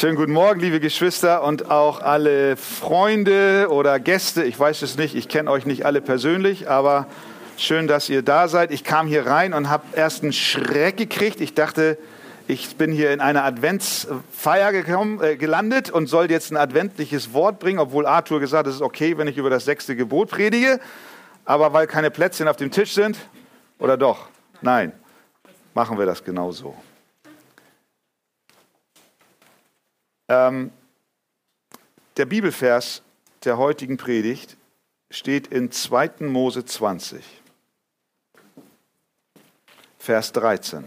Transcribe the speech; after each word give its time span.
Schönen 0.00 0.16
guten 0.16 0.32
Morgen, 0.32 0.60
liebe 0.60 0.80
Geschwister 0.80 1.42
und 1.42 1.70
auch 1.70 2.00
alle 2.00 2.56
Freunde 2.56 3.66
oder 3.68 4.00
Gäste. 4.00 4.42
Ich 4.44 4.58
weiß 4.58 4.80
es 4.80 4.96
nicht, 4.96 5.14
ich 5.14 5.28
kenne 5.28 5.50
euch 5.50 5.66
nicht 5.66 5.84
alle 5.84 6.00
persönlich, 6.00 6.70
aber 6.70 7.06
schön, 7.58 7.86
dass 7.86 8.08
ihr 8.08 8.22
da 8.22 8.48
seid. 8.48 8.70
Ich 8.70 8.82
kam 8.82 9.08
hier 9.08 9.26
rein 9.26 9.52
und 9.52 9.68
habe 9.68 9.84
erst 9.92 10.22
einen 10.22 10.32
Schreck 10.32 10.96
gekriegt. 10.96 11.42
Ich 11.42 11.52
dachte, 11.52 11.98
ich 12.48 12.76
bin 12.76 12.92
hier 12.92 13.12
in 13.12 13.20
einer 13.20 13.44
Adventsfeier 13.44 14.72
gekommen, 14.72 15.22
äh, 15.22 15.36
gelandet 15.36 15.90
und 15.90 16.06
soll 16.06 16.30
jetzt 16.30 16.50
ein 16.50 16.56
adventliches 16.56 17.34
Wort 17.34 17.58
bringen, 17.58 17.78
obwohl 17.78 18.06
Arthur 18.06 18.40
gesagt 18.40 18.60
hat, 18.60 18.68
es 18.68 18.76
ist 18.76 18.82
okay, 18.82 19.18
wenn 19.18 19.28
ich 19.28 19.36
über 19.36 19.50
das 19.50 19.66
sechste 19.66 19.96
Gebot 19.96 20.30
predige. 20.30 20.80
Aber 21.44 21.74
weil 21.74 21.86
keine 21.86 22.10
Plätzchen 22.10 22.48
auf 22.48 22.56
dem 22.56 22.70
Tisch 22.70 22.94
sind, 22.94 23.18
oder 23.78 23.98
doch? 23.98 24.30
Nein, 24.62 24.92
machen 25.74 25.98
wir 25.98 26.06
das 26.06 26.24
genauso. 26.24 26.74
Ähm, 30.30 30.70
der 32.16 32.24
Bibelvers 32.24 33.02
der 33.42 33.58
heutigen 33.58 33.96
Predigt 33.96 34.56
steht 35.10 35.48
in 35.48 35.72
2. 35.72 36.20
Mose 36.20 36.64
20, 36.64 37.24
Vers 39.98 40.30
13. 40.30 40.84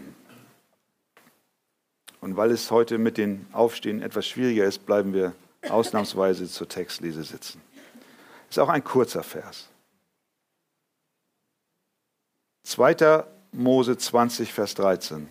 Und 2.22 2.38
weil 2.38 2.52
es 2.52 2.70
heute 2.70 2.96
mit 2.96 3.18
den 3.18 3.46
Aufstehen 3.52 4.00
etwas 4.00 4.26
schwieriger 4.26 4.64
ist, 4.64 4.86
bleiben 4.86 5.12
wir 5.12 5.34
ausnahmsweise 5.68 6.48
zur 6.48 6.66
Textlese 6.66 7.22
sitzen. 7.22 7.60
Ist 8.48 8.58
auch 8.58 8.70
ein 8.70 8.82
kurzer 8.82 9.22
Vers. 9.22 9.68
2. 12.62 13.26
Mose 13.52 13.98
20, 13.98 14.54
Vers 14.54 14.74
13. 14.74 15.28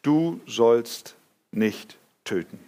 Du 0.00 0.40
sollst 0.46 1.16
nicht 1.50 1.98
töten. 2.24 2.58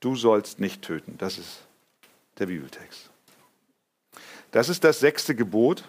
Du 0.00 0.16
sollst 0.16 0.58
nicht 0.58 0.82
töten. 0.82 1.16
Das 1.18 1.38
ist 1.38 1.62
der 2.38 2.46
Bibeltext. 2.46 3.10
Das 4.50 4.68
ist 4.68 4.84
das 4.84 5.00
sechste 5.00 5.34
Gebot 5.34 5.84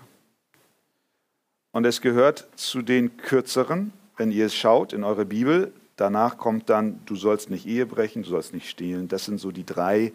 und 1.72 1.86
es 1.86 2.00
gehört 2.00 2.48
zu 2.56 2.82
den 2.82 3.18
kürzeren, 3.18 3.92
wenn 4.16 4.32
ihr 4.32 4.46
es 4.46 4.56
schaut 4.56 4.94
in 4.94 5.04
eure 5.04 5.26
Bibel. 5.26 5.74
Danach 5.96 6.38
kommt 6.38 6.70
dann, 6.70 7.02
du 7.06 7.16
sollst 7.16 7.50
nicht 7.50 7.66
Ehe 7.66 7.86
brechen, 7.86 8.24
du 8.24 8.30
sollst 8.30 8.54
nicht 8.54 8.70
stehlen. 8.70 9.08
Das 9.08 9.26
sind 9.26 9.40
so 9.40 9.52
die 9.52 9.66
drei 9.66 10.14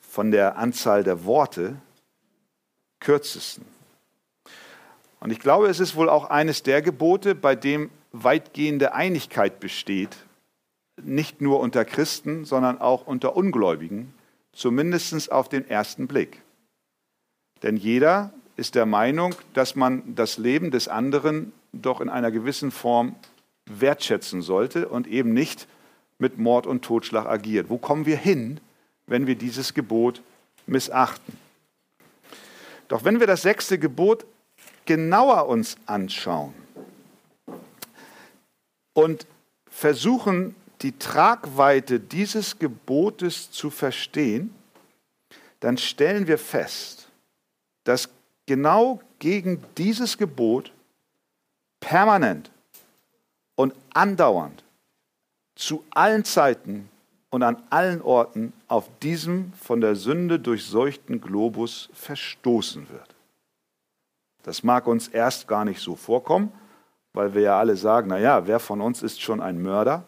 von 0.00 0.30
der 0.30 0.56
Anzahl 0.56 1.04
der 1.04 1.24
Worte 1.24 1.76
kürzesten. 2.98 3.64
Und 5.20 5.30
ich 5.30 5.38
glaube, 5.38 5.68
es 5.68 5.80
ist 5.80 5.96
wohl 5.96 6.08
auch 6.08 6.30
eines 6.30 6.62
der 6.62 6.82
Gebote, 6.82 7.34
bei 7.34 7.54
dem 7.54 7.90
weitgehende 8.12 8.94
Einigkeit 8.94 9.60
besteht, 9.60 10.16
nicht 11.02 11.40
nur 11.40 11.60
unter 11.60 11.84
Christen, 11.84 12.44
sondern 12.44 12.80
auch 12.80 13.06
unter 13.06 13.36
Ungläubigen, 13.36 14.12
zumindest 14.52 15.30
auf 15.32 15.48
den 15.48 15.68
ersten 15.68 16.06
Blick. 16.06 16.42
Denn 17.62 17.76
jeder 17.76 18.32
ist 18.56 18.74
der 18.74 18.86
Meinung, 18.86 19.34
dass 19.54 19.76
man 19.76 20.14
das 20.14 20.38
Leben 20.38 20.70
des 20.70 20.88
anderen 20.88 21.52
doch 21.72 22.00
in 22.00 22.08
einer 22.08 22.30
gewissen 22.30 22.70
Form 22.70 23.14
wertschätzen 23.66 24.42
sollte 24.42 24.88
und 24.88 25.06
eben 25.06 25.32
nicht 25.32 25.66
mit 26.18 26.38
Mord 26.38 26.66
und 26.66 26.82
Totschlag 26.82 27.26
agiert. 27.26 27.70
Wo 27.70 27.78
kommen 27.78 28.06
wir 28.06 28.16
hin, 28.16 28.60
wenn 29.06 29.26
wir 29.26 29.36
dieses 29.36 29.74
Gebot 29.74 30.20
missachten? 30.66 31.36
Doch 32.88 33.04
wenn 33.04 33.20
wir 33.20 33.26
das 33.26 33.42
sechste 33.42 33.78
Gebot 33.78 34.26
genauer 34.84 35.46
uns 35.46 35.76
anschauen, 35.86 36.52
und 38.92 39.26
versuchen, 39.68 40.54
die 40.82 40.98
Tragweite 40.98 42.00
dieses 42.00 42.58
Gebotes 42.58 43.50
zu 43.50 43.70
verstehen, 43.70 44.54
dann 45.60 45.76
stellen 45.76 46.26
wir 46.26 46.38
fest, 46.38 47.08
dass 47.84 48.08
genau 48.46 49.00
gegen 49.18 49.62
dieses 49.76 50.16
Gebot 50.16 50.72
permanent 51.80 52.50
und 53.56 53.74
andauernd 53.92 54.64
zu 55.54 55.84
allen 55.90 56.24
Zeiten 56.24 56.88
und 57.30 57.42
an 57.42 57.62
allen 57.70 58.00
Orten 58.02 58.52
auf 58.68 58.88
diesem 59.00 59.52
von 59.52 59.80
der 59.80 59.94
Sünde 59.94 60.40
durchseuchten 60.40 61.20
Globus 61.20 61.90
verstoßen 61.92 62.88
wird. 62.88 63.14
Das 64.42 64.62
mag 64.62 64.86
uns 64.86 65.08
erst 65.08 65.46
gar 65.46 65.64
nicht 65.64 65.80
so 65.80 65.94
vorkommen, 65.94 66.50
weil 67.12 67.34
wir 67.34 67.42
ja 67.42 67.58
alle 67.58 67.76
sagen, 67.76 68.08
naja, 68.08 68.46
wer 68.46 68.60
von 68.60 68.80
uns 68.80 69.02
ist 69.02 69.20
schon 69.20 69.40
ein 69.40 69.60
Mörder? 69.60 70.04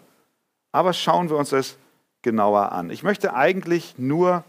Aber 0.73 0.93
schauen 0.93 1.29
wir 1.29 1.37
uns 1.37 1.51
das 1.51 1.77
genauer 2.23 2.73
an. 2.73 2.91
Ich 2.91 3.03
möchte 3.03 3.35
eigentlich 3.35 3.99
nur 3.99 4.45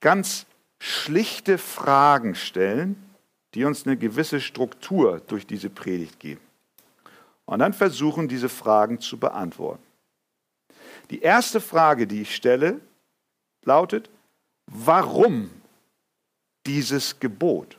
ganz 0.00 0.46
schlichte 0.78 1.58
Fragen 1.58 2.34
stellen, 2.34 3.02
die 3.54 3.64
uns 3.64 3.86
eine 3.86 3.96
gewisse 3.96 4.40
Struktur 4.40 5.20
durch 5.26 5.46
diese 5.46 5.70
Predigt 5.70 6.20
geben. 6.20 6.40
Und 7.44 7.60
dann 7.60 7.72
versuchen, 7.72 8.28
diese 8.28 8.48
Fragen 8.48 9.00
zu 9.00 9.18
beantworten. 9.18 9.82
Die 11.10 11.20
erste 11.20 11.60
Frage, 11.60 12.06
die 12.06 12.22
ich 12.22 12.34
stelle, 12.34 12.80
lautet, 13.64 14.10
warum 14.66 15.50
dieses 16.66 17.20
Gebot? 17.20 17.78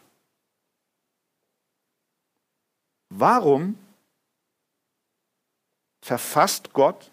Warum 3.10 3.78
verfasst 6.08 6.72
Gott 6.72 7.12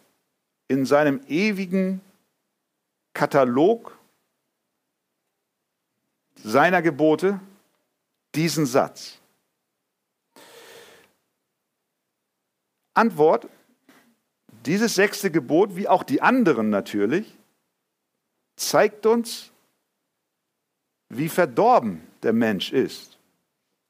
in 0.69 0.87
seinem 0.87 1.21
ewigen 1.27 2.01
Katalog 3.13 3.99
seiner 6.37 6.81
Gebote 6.81 7.41
diesen 8.37 8.67
Satz. 8.67 9.19
Antwort, 12.95 13.49
dieses 14.65 14.95
sechste 14.95 15.33
Gebot, 15.33 15.75
wie 15.75 15.89
auch 15.89 16.05
die 16.05 16.23
anderen 16.23 16.71
natürlich, 16.71 17.37
zeigt 18.55 19.07
uns, 19.07 19.51
wie 21.09 21.29
verdorben 21.29 22.07
der 22.23 22.33
Mensch 22.33 22.73
ist, 22.73 23.19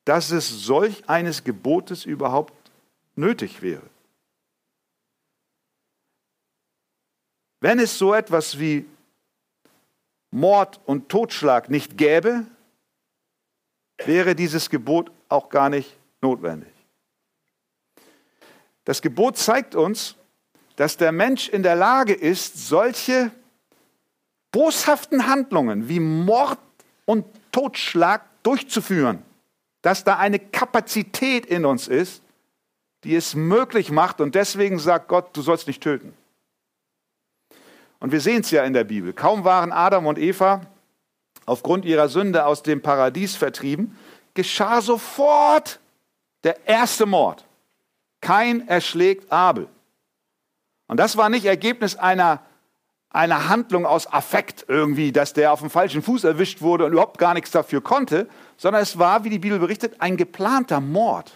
dass 0.07 0.31
es 0.31 0.49
solch 0.49 1.07
eines 1.11 1.45
Gebotes 1.45 2.07
überhaupt 2.07 2.55
nötig 3.17 3.61
wäre. 3.61 3.94
Wenn 7.65 7.79
es 7.79 7.97
so 7.97 8.13
etwas 8.13 8.59
wie 8.59 8.85
Mord 10.31 10.81
und 10.85 11.09
Totschlag 11.09 11.71
nicht 11.71 11.97
gäbe, 11.97 12.45
wäre 14.05 14.35
dieses 14.35 14.69
Gebot 14.69 15.11
auch 15.31 15.49
gar 15.49 15.71
nicht 15.71 15.97
notwendig. 16.21 16.69
Das 18.85 19.01
Gebot 19.01 19.39
zeigt 19.39 19.75
uns, 19.75 20.15
dass 20.77 20.99
der 20.99 21.11
Mensch 21.11 21.49
in 21.49 21.63
der 21.63 21.75
Lage 21.75 22.13
ist, 22.13 22.69
solche 22.69 23.31
boshaften 24.53 25.27
Handlungen 25.27 25.89
wie 25.89 26.01
Mord 26.01 26.59
und 27.07 27.25
Totschlag 27.51 28.27
durchzuführen, 28.43 29.23
dass 29.81 30.05
da 30.05 30.19
eine 30.19 30.39
Kapazität 30.39 31.47
in 31.47 31.65
uns 31.65 31.89
ist, 31.89 32.21
die 33.05 33.17
es 33.17 33.35
möglich 33.35 33.91
macht 33.91 34.21
und 34.21 34.35
deswegen 34.35 34.79
sagt 34.79 35.09
Gott, 35.09 35.35
du 35.35 35.41
sollst 35.41 35.67
nicht 35.67 35.83
töten. 35.83 36.15
Und 38.01 38.13
wir 38.13 38.21
sehen 38.21 38.41
es 38.41 38.51
ja 38.51 38.65
in 38.65 38.73
der 38.73 38.85
Bibel. 38.85 39.13
Kaum 39.13 39.45
waren 39.45 39.73
Adam 39.73 40.07
und 40.07 40.19
Eva 40.19 40.63
aufgrund 41.47 41.85
ihrer 41.85 42.09
Sünde 42.09 42.47
aus 42.47 42.63
dem 42.63 42.83
Paradies 42.83 43.37
vertrieben, 43.37 43.97
geschah 44.35 44.81
sofort 44.81 45.81
der 46.43 46.67
erste 46.67 47.07
Mord. 47.07 47.45
Kein 48.21 48.67
erschlägt 48.69 49.31
Abel. 49.31 49.69
Und 50.87 50.99
das 50.99 51.17
war 51.17 51.29
nicht 51.29 51.45
Ergebnis 51.45 51.97
einer, 51.97 52.43
einer 53.11 53.49
Handlung 53.49 53.87
aus 53.87 54.11
Affekt 54.13 54.65
irgendwie, 54.69 55.13
dass 55.13 55.33
der 55.33 55.53
auf 55.53 55.61
dem 55.61 55.71
falschen 55.71 56.03
Fuß 56.03 56.25
erwischt 56.25 56.63
wurde 56.63 56.85
und 56.85 56.93
überhaupt 56.93 57.19
gar 57.19 57.35
nichts 57.35 57.51
dafür 57.51 57.83
konnte, 57.83 58.29
sondern 58.57 58.83
es 58.83 58.99
war, 58.99 59.25
wie 59.25 59.31
die 59.31 59.39
Bibel 59.39 59.59
berichtet, 59.59 60.01
ein 60.01 60.17
geplanter 60.17 60.81
Mord. 60.81 61.33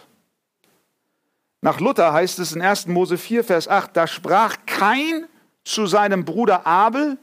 Nach 1.61 1.79
Luther 1.79 2.13
heißt 2.13 2.39
es 2.39 2.53
in 2.53 2.61
1. 2.61 2.87
Mose 2.87 3.17
4, 3.17 3.43
Vers 3.43 3.67
8, 3.67 3.95
da 3.95 4.07
sprach 4.07 4.57
kein 4.65 5.27
zu 5.69 5.85
seinem 5.85 6.25
Bruder 6.25 6.65
Abel, 6.65 7.17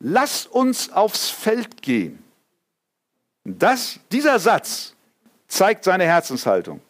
lass 0.00 0.46
uns 0.46 0.92
aufs 0.92 1.30
Feld 1.30 1.82
gehen. 1.82 2.22
Das, 3.44 4.00
dieser 4.10 4.38
Satz 4.38 4.94
zeigt 5.46 5.84
seine 5.84 6.04
Herzenshaltung. 6.04 6.80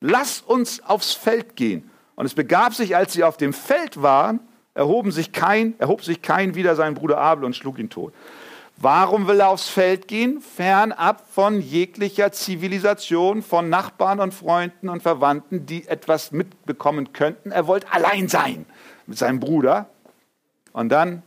Lass 0.00 0.40
uns 0.42 0.82
aufs 0.84 1.12
Feld 1.12 1.56
gehen. 1.56 1.90
Und 2.14 2.26
es 2.26 2.34
begab 2.34 2.74
sich, 2.74 2.94
als 2.94 3.14
sie 3.14 3.24
auf 3.24 3.36
dem 3.36 3.52
Feld 3.52 4.02
waren, 4.02 4.40
erhoben 4.74 5.12
sich 5.12 5.32
kein, 5.32 5.74
erhob 5.78 6.04
sich 6.04 6.20
kein 6.20 6.54
wieder 6.54 6.76
seinen 6.76 6.94
Bruder 6.94 7.18
Abel 7.18 7.44
und 7.44 7.56
schlug 7.56 7.78
ihn 7.78 7.88
tot. 7.88 8.12
Warum 8.76 9.28
will 9.28 9.40
er 9.40 9.48
aufs 9.48 9.68
Feld 9.68 10.08
gehen? 10.08 10.40
Fernab 10.40 11.24
von 11.30 11.60
jeglicher 11.60 12.32
Zivilisation, 12.32 13.42
von 13.42 13.68
Nachbarn 13.68 14.20
und 14.20 14.34
Freunden 14.34 14.88
und 14.88 15.02
Verwandten, 15.02 15.66
die 15.66 15.86
etwas 15.86 16.32
mitbekommen 16.32 17.12
könnten. 17.12 17.50
Er 17.50 17.66
wollte 17.66 17.90
allein 17.92 18.28
sein 18.28 18.66
mit 19.06 19.18
seinem 19.18 19.40
Bruder. 19.40 19.88
Und 20.72 20.88
dann 20.88 21.22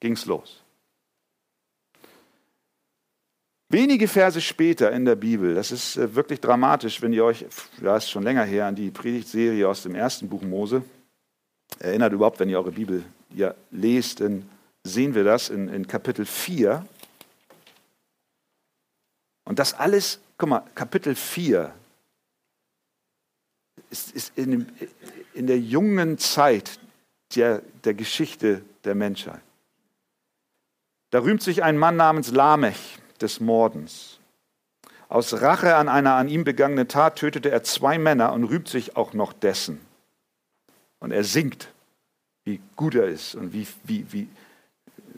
ging 0.00 0.12
es 0.12 0.26
los. 0.26 0.62
Wenige 3.68 4.06
Verse 4.06 4.38
später 4.42 4.92
in 4.92 5.06
der 5.06 5.16
Bibel, 5.16 5.54
das 5.54 5.72
ist 5.72 5.96
äh, 5.96 6.14
wirklich 6.14 6.40
dramatisch, 6.40 7.00
wenn 7.00 7.14
ihr 7.14 7.24
euch, 7.24 7.46
ja, 7.80 7.96
ist 7.96 8.10
schon 8.10 8.22
länger 8.22 8.44
her, 8.44 8.66
an 8.66 8.74
die 8.74 8.90
Predigtserie 8.90 9.66
aus 9.66 9.82
dem 9.82 9.94
ersten 9.94 10.28
Buch 10.28 10.42
Mose 10.42 10.82
erinnert 11.78 12.12
überhaupt, 12.12 12.38
wenn 12.40 12.50
ihr 12.50 12.58
eure 12.58 12.72
Bibel 12.72 13.02
ja 13.30 13.54
lest, 13.70 14.20
dann 14.20 14.48
sehen 14.84 15.14
wir 15.14 15.24
das 15.24 15.48
in, 15.48 15.68
in 15.68 15.86
Kapitel 15.86 16.26
4. 16.26 16.86
Und 19.44 19.58
das 19.58 19.72
alles, 19.72 20.20
guck 20.36 20.50
mal, 20.50 20.64
Kapitel 20.74 21.14
4 21.14 21.74
ist, 23.90 24.12
ist 24.12 24.36
in, 24.36 24.70
in 25.34 25.46
der 25.46 25.58
jungen 25.58 26.18
Zeit 26.18 26.78
der, 27.36 27.62
der 27.84 27.94
Geschichte 27.94 28.62
der 28.84 28.94
Menschheit. 28.94 29.40
Da 31.10 31.20
rühmt 31.20 31.42
sich 31.42 31.62
ein 31.62 31.76
Mann 31.76 31.96
namens 31.96 32.30
Lamech 32.30 32.98
des 33.20 33.40
Mordens. 33.40 34.18
Aus 35.08 35.42
Rache 35.42 35.76
an 35.76 35.88
einer 35.88 36.14
an 36.14 36.28
ihm 36.28 36.42
begangenen 36.42 36.88
Tat 36.88 37.16
tötete 37.16 37.50
er 37.50 37.62
zwei 37.62 37.98
Männer 37.98 38.32
und 38.32 38.44
rühmt 38.44 38.68
sich 38.68 38.96
auch 38.96 39.12
noch 39.12 39.34
dessen. 39.34 39.78
Und 41.00 41.12
er 41.12 41.22
singt, 41.22 41.68
wie 42.44 42.60
gut 42.76 42.94
er 42.94 43.08
ist 43.08 43.34
und 43.34 43.52
wie, 43.52 43.66
wie, 43.84 44.06
wie, 44.10 44.28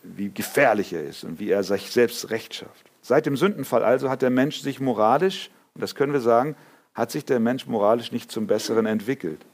wie 0.03 0.31
gefährlich 0.31 0.93
er 0.93 1.05
ist 1.05 1.23
und 1.23 1.39
wie 1.39 1.51
er 1.51 1.63
sich 1.63 1.93
selbst 1.93 2.31
Recht 2.31 2.55
schafft. 2.55 2.91
Seit 3.03 3.27
dem 3.27 3.37
Sündenfall 3.37 3.85
also 3.85 4.11
hat 4.11 4.23
der 4.23 4.31
Mensch 4.31 4.61
sich 4.61 4.81
moralisch, 4.81 5.51
und 5.75 5.81
das 5.81 5.95
können 5.95 6.13
wir 6.13 6.21
sagen, 6.21 6.57
hat 6.95 7.11
sich 7.11 7.25
der 7.25 7.39
Mensch 7.39 7.67
moralisch 7.67 8.13
nicht 8.13 8.33
zum 8.33 8.47
Besseren 8.47 8.87
entwickelt. 8.87 9.45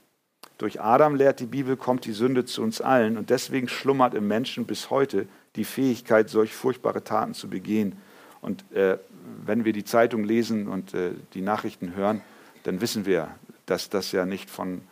Durch 0.60 0.78
Adam 0.78 1.14
lehrt 1.14 1.40
die 1.40 1.46
Bibel, 1.46 1.74
kommt 1.78 2.04
die 2.04 2.12
Sünde 2.12 2.44
zu 2.44 2.60
uns 2.62 2.82
allen 2.82 3.16
und 3.16 3.30
deswegen 3.30 3.66
schlummert 3.66 4.12
im 4.12 4.28
Menschen 4.28 4.66
bis 4.66 4.90
heute 4.90 5.26
die 5.56 5.64
Fähigkeit, 5.64 6.28
solch 6.28 6.54
furchtbare 6.54 7.02
Taten 7.02 7.32
zu 7.32 7.48
begehen. 7.48 7.96
Und 8.42 8.70
äh, 8.72 8.98
wenn 9.46 9.64
wir 9.64 9.72
die 9.72 9.84
Zeitung 9.84 10.22
lesen 10.22 10.68
und 10.68 10.92
äh, 10.92 11.12
die 11.32 11.40
Nachrichten 11.40 11.94
hören, 11.94 12.20
dann 12.64 12.82
wissen 12.82 13.06
wir, 13.06 13.34
dass 13.64 13.88
das 13.88 14.12
ja 14.12 14.26
nicht 14.26 14.50
von 14.50 14.82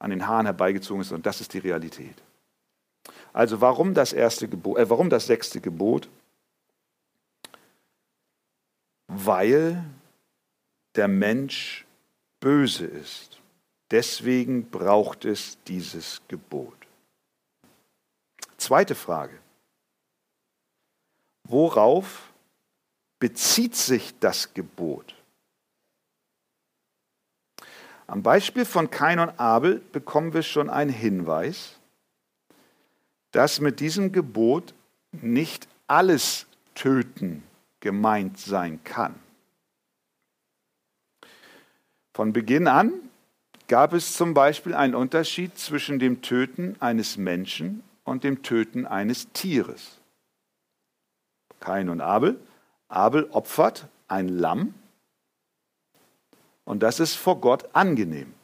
an 0.00 0.10
den 0.10 0.26
Haaren 0.26 0.46
herbeigezogen 0.46 1.02
ist 1.02 1.12
und 1.12 1.24
das 1.24 1.40
ist 1.40 1.54
die 1.54 1.58
Realität. 1.58 2.16
Also 3.32 3.60
warum 3.60 3.94
das 3.94 4.12
erste 4.12 4.48
Gebot, 4.48 4.76
äh, 4.76 4.90
warum 4.90 5.08
das 5.08 5.28
sechste 5.28 5.60
Gebot? 5.60 6.08
Weil 9.06 9.84
der 10.96 11.06
Mensch 11.06 11.86
böse 12.40 12.86
ist. 12.86 13.41
Deswegen 13.92 14.70
braucht 14.70 15.26
es 15.26 15.58
dieses 15.64 16.22
Gebot. 16.26 16.74
Zweite 18.56 18.94
Frage. 18.94 19.38
Worauf 21.44 22.32
bezieht 23.18 23.76
sich 23.76 24.18
das 24.18 24.54
Gebot? 24.54 25.14
Am 28.06 28.22
Beispiel 28.22 28.64
von 28.64 28.90
Kain 28.90 29.18
und 29.18 29.38
Abel 29.38 29.80
bekommen 29.92 30.32
wir 30.32 30.42
schon 30.42 30.70
einen 30.70 30.90
Hinweis, 30.90 31.78
dass 33.30 33.60
mit 33.60 33.78
diesem 33.78 34.10
Gebot 34.10 34.72
nicht 35.12 35.68
alles 35.86 36.46
Töten 36.74 37.42
gemeint 37.80 38.38
sein 38.38 38.82
kann. 38.84 39.14
Von 42.14 42.32
Beginn 42.32 42.68
an 42.68 43.10
gab 43.72 43.94
es 43.94 44.12
zum 44.12 44.34
Beispiel 44.34 44.74
einen 44.74 44.94
Unterschied 44.94 45.56
zwischen 45.56 45.98
dem 45.98 46.20
Töten 46.20 46.76
eines 46.80 47.16
Menschen 47.16 47.82
und 48.04 48.22
dem 48.22 48.42
Töten 48.42 48.86
eines 48.86 49.32
Tieres. 49.32 49.98
Kain 51.58 51.88
und 51.88 52.02
Abel 52.02 52.38
Abel 52.88 53.30
opfert 53.30 53.88
ein 54.08 54.28
Lamm 54.28 54.74
und 56.64 56.82
das 56.82 57.00
ist 57.00 57.14
vor 57.14 57.40
Gott 57.40 57.74
angenehm. 57.74 58.34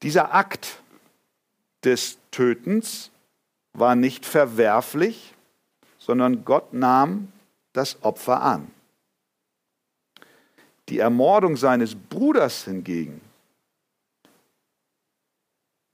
Dieser 0.00 0.32
Akt 0.32 0.80
des 1.84 2.16
Tötens 2.30 3.10
war 3.74 3.96
nicht 3.96 4.24
verwerflich, 4.24 5.34
sondern 5.98 6.46
Gott 6.46 6.72
nahm 6.72 7.30
das 7.74 8.02
Opfer 8.02 8.40
an. 8.40 8.70
Die 10.88 10.98
Ermordung 10.98 11.56
seines 11.56 11.94
Bruders 11.94 12.64
hingegen 12.64 13.20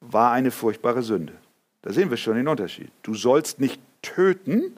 war 0.01 0.33
eine 0.33 0.51
furchtbare 0.51 1.03
Sünde. 1.03 1.35
Da 1.83 1.93
sehen 1.93 2.11
wir 2.11 2.17
schon 2.17 2.37
den 2.37 2.49
Unterschied. 2.49 2.91
Du 3.03 3.15
sollst 3.15 3.61
nicht 3.61 3.81
töten, 4.03 4.77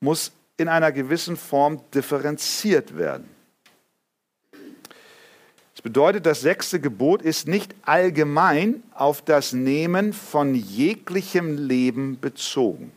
muss 0.00 0.32
in 0.56 0.68
einer 0.68 0.92
gewissen 0.92 1.36
Form 1.36 1.80
differenziert 1.92 2.96
werden. 2.96 3.28
Das 5.74 5.82
bedeutet, 5.82 6.26
das 6.26 6.40
sechste 6.40 6.80
Gebot 6.80 7.22
ist 7.22 7.48
nicht 7.48 7.74
allgemein 7.82 8.82
auf 8.92 9.22
das 9.22 9.52
Nehmen 9.52 10.12
von 10.12 10.54
jeglichem 10.54 11.56
Leben 11.56 12.20
bezogen. 12.20 12.92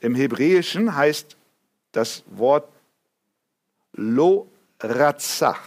Im 0.00 0.14
Hebräischen 0.14 0.94
heißt 0.94 1.36
das 1.92 2.22
Wort 2.26 2.68
lo 3.98 4.48
ratzach. 4.80 5.60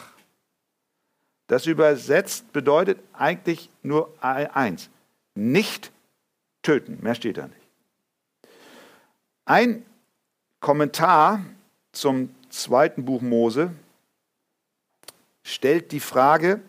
Das 1.48 1.66
übersetzt 1.66 2.52
bedeutet 2.54 3.00
eigentlich 3.14 3.70
nur 3.84 4.14
eins, 4.22 4.90
nicht 5.36 5.92
töten, 6.62 7.00
mehr 7.02 7.16
steht 7.16 7.38
da 7.38 7.48
nicht. 7.48 7.58
Ein 9.46 9.86
Kommentar 10.62 11.44
zum 11.92 12.34
zweiten 12.50 13.04
Buch 13.04 13.22
Mose 13.22 13.72
stellt 15.44 15.92
die 15.92 16.00
Frage, 16.00 16.62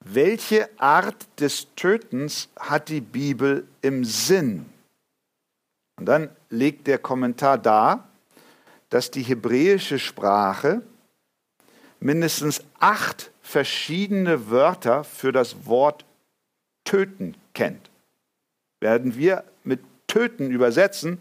welche 0.00 0.68
Art 0.78 1.26
des 1.40 1.68
Tötens 1.76 2.48
hat 2.58 2.88
die 2.88 3.00
Bibel 3.00 3.66
im 3.80 4.04
Sinn? 4.04 4.66
Und 5.96 6.06
dann 6.06 6.30
legt 6.50 6.86
der 6.86 6.98
Kommentar 6.98 7.58
dar, 7.58 8.07
dass 8.90 9.10
die 9.10 9.22
hebräische 9.22 9.98
Sprache 9.98 10.82
mindestens 12.00 12.62
acht 12.78 13.30
verschiedene 13.42 14.50
Wörter 14.50 15.04
für 15.04 15.32
das 15.32 15.66
Wort 15.66 16.04
töten 16.84 17.34
kennt. 17.54 17.90
Werden 18.80 19.16
wir 19.16 19.44
mit 19.64 19.80
töten 20.06 20.50
übersetzen, 20.50 21.20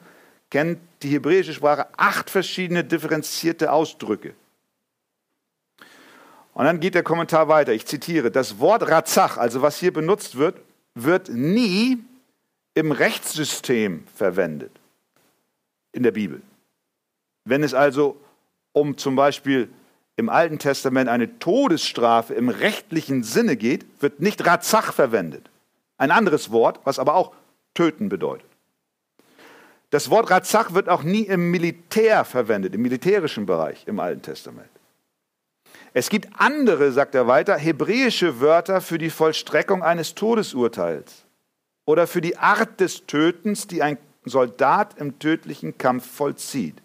kennt 0.50 0.80
die 1.01 1.10
hebräische 1.10 1.53
Sprache 1.53 1.88
acht 1.98 2.30
verschiedene 2.30 2.84
differenzierte 2.84 3.72
Ausdrücke. 3.72 4.34
Und 6.53 6.65
dann 6.65 6.80
geht 6.80 6.96
der 6.96 7.03
Kommentar 7.03 7.48
weiter. 7.48 7.74
Ich 7.74 7.86
zitiere: 7.86 8.32
Das 8.32 8.60
Wort 8.60 8.88
Razach, 8.88 9.38
also 9.38 9.62
was 9.62 9.77
hier 9.77 9.94
benutzt 9.94 10.38
wird, 10.38 10.60
wird 10.96 11.30
nie 11.30 12.00
im 12.74 12.92
Rechtssystem 12.92 14.06
verwendet 14.15 14.72
in 15.92 16.03
der 16.03 16.12
Bibel. 16.12 16.42
Wenn 17.50 17.63
es 17.63 17.74
also 17.74 18.18
um 18.74 18.98
zum 18.98 19.16
Beispiel 19.16 19.70
im 20.18 20.30
Alten 20.30 20.60
Testament 20.60 21.10
eine 21.10 21.39
Todesstrafe 21.39 22.34
im 22.34 22.50
rechtlichen 22.50 23.24
Sinne 23.24 23.56
geht, 23.56 23.86
wird 24.01 24.20
nicht 24.20 24.46
Razach 24.46 24.92
verwendet. 24.94 25.50
Ein 25.98 26.12
anderes 26.12 26.51
Wort, 26.51 26.80
was 26.84 27.00
aber 27.00 27.16
auch 27.16 27.34
töten 27.74 28.10
bedeutet. 28.10 28.48
Das 29.92 30.10
Wort 30.10 30.30
Razach 30.30 30.74
wird 30.74 30.89
auch 30.89 31.04
nie 31.04 31.22
im 31.22 31.50
Militär 31.50 32.25
verwendet, 32.25 32.75
im 32.75 32.82
militärischen 32.82 33.46
Bereich 33.46 33.84
im 33.88 34.00
Alten 34.00 34.22
Testament. 34.22 34.70
Es 35.94 36.10
gibt 36.10 36.27
andere, 36.38 36.92
sagt 36.92 37.16
er 37.16 37.27
weiter, 37.27 37.56
hebräische 37.56 38.42
Wörter 38.42 38.82
für 38.82 38.98
die 38.98 39.10
Vollstreckung 39.10 39.84
eines 39.84 40.13
Todesurteils 40.16 41.24
oder 41.86 42.06
für 42.06 42.22
die 42.22 42.38
Art 42.38 42.80
des 42.82 43.06
Tötens, 43.08 43.68
die 43.68 43.82
ein 43.82 43.98
Soldat 44.25 44.98
im 44.98 45.20
tödlichen 45.20 45.77
Kampf 45.77 46.06
vollzieht. 46.06 46.82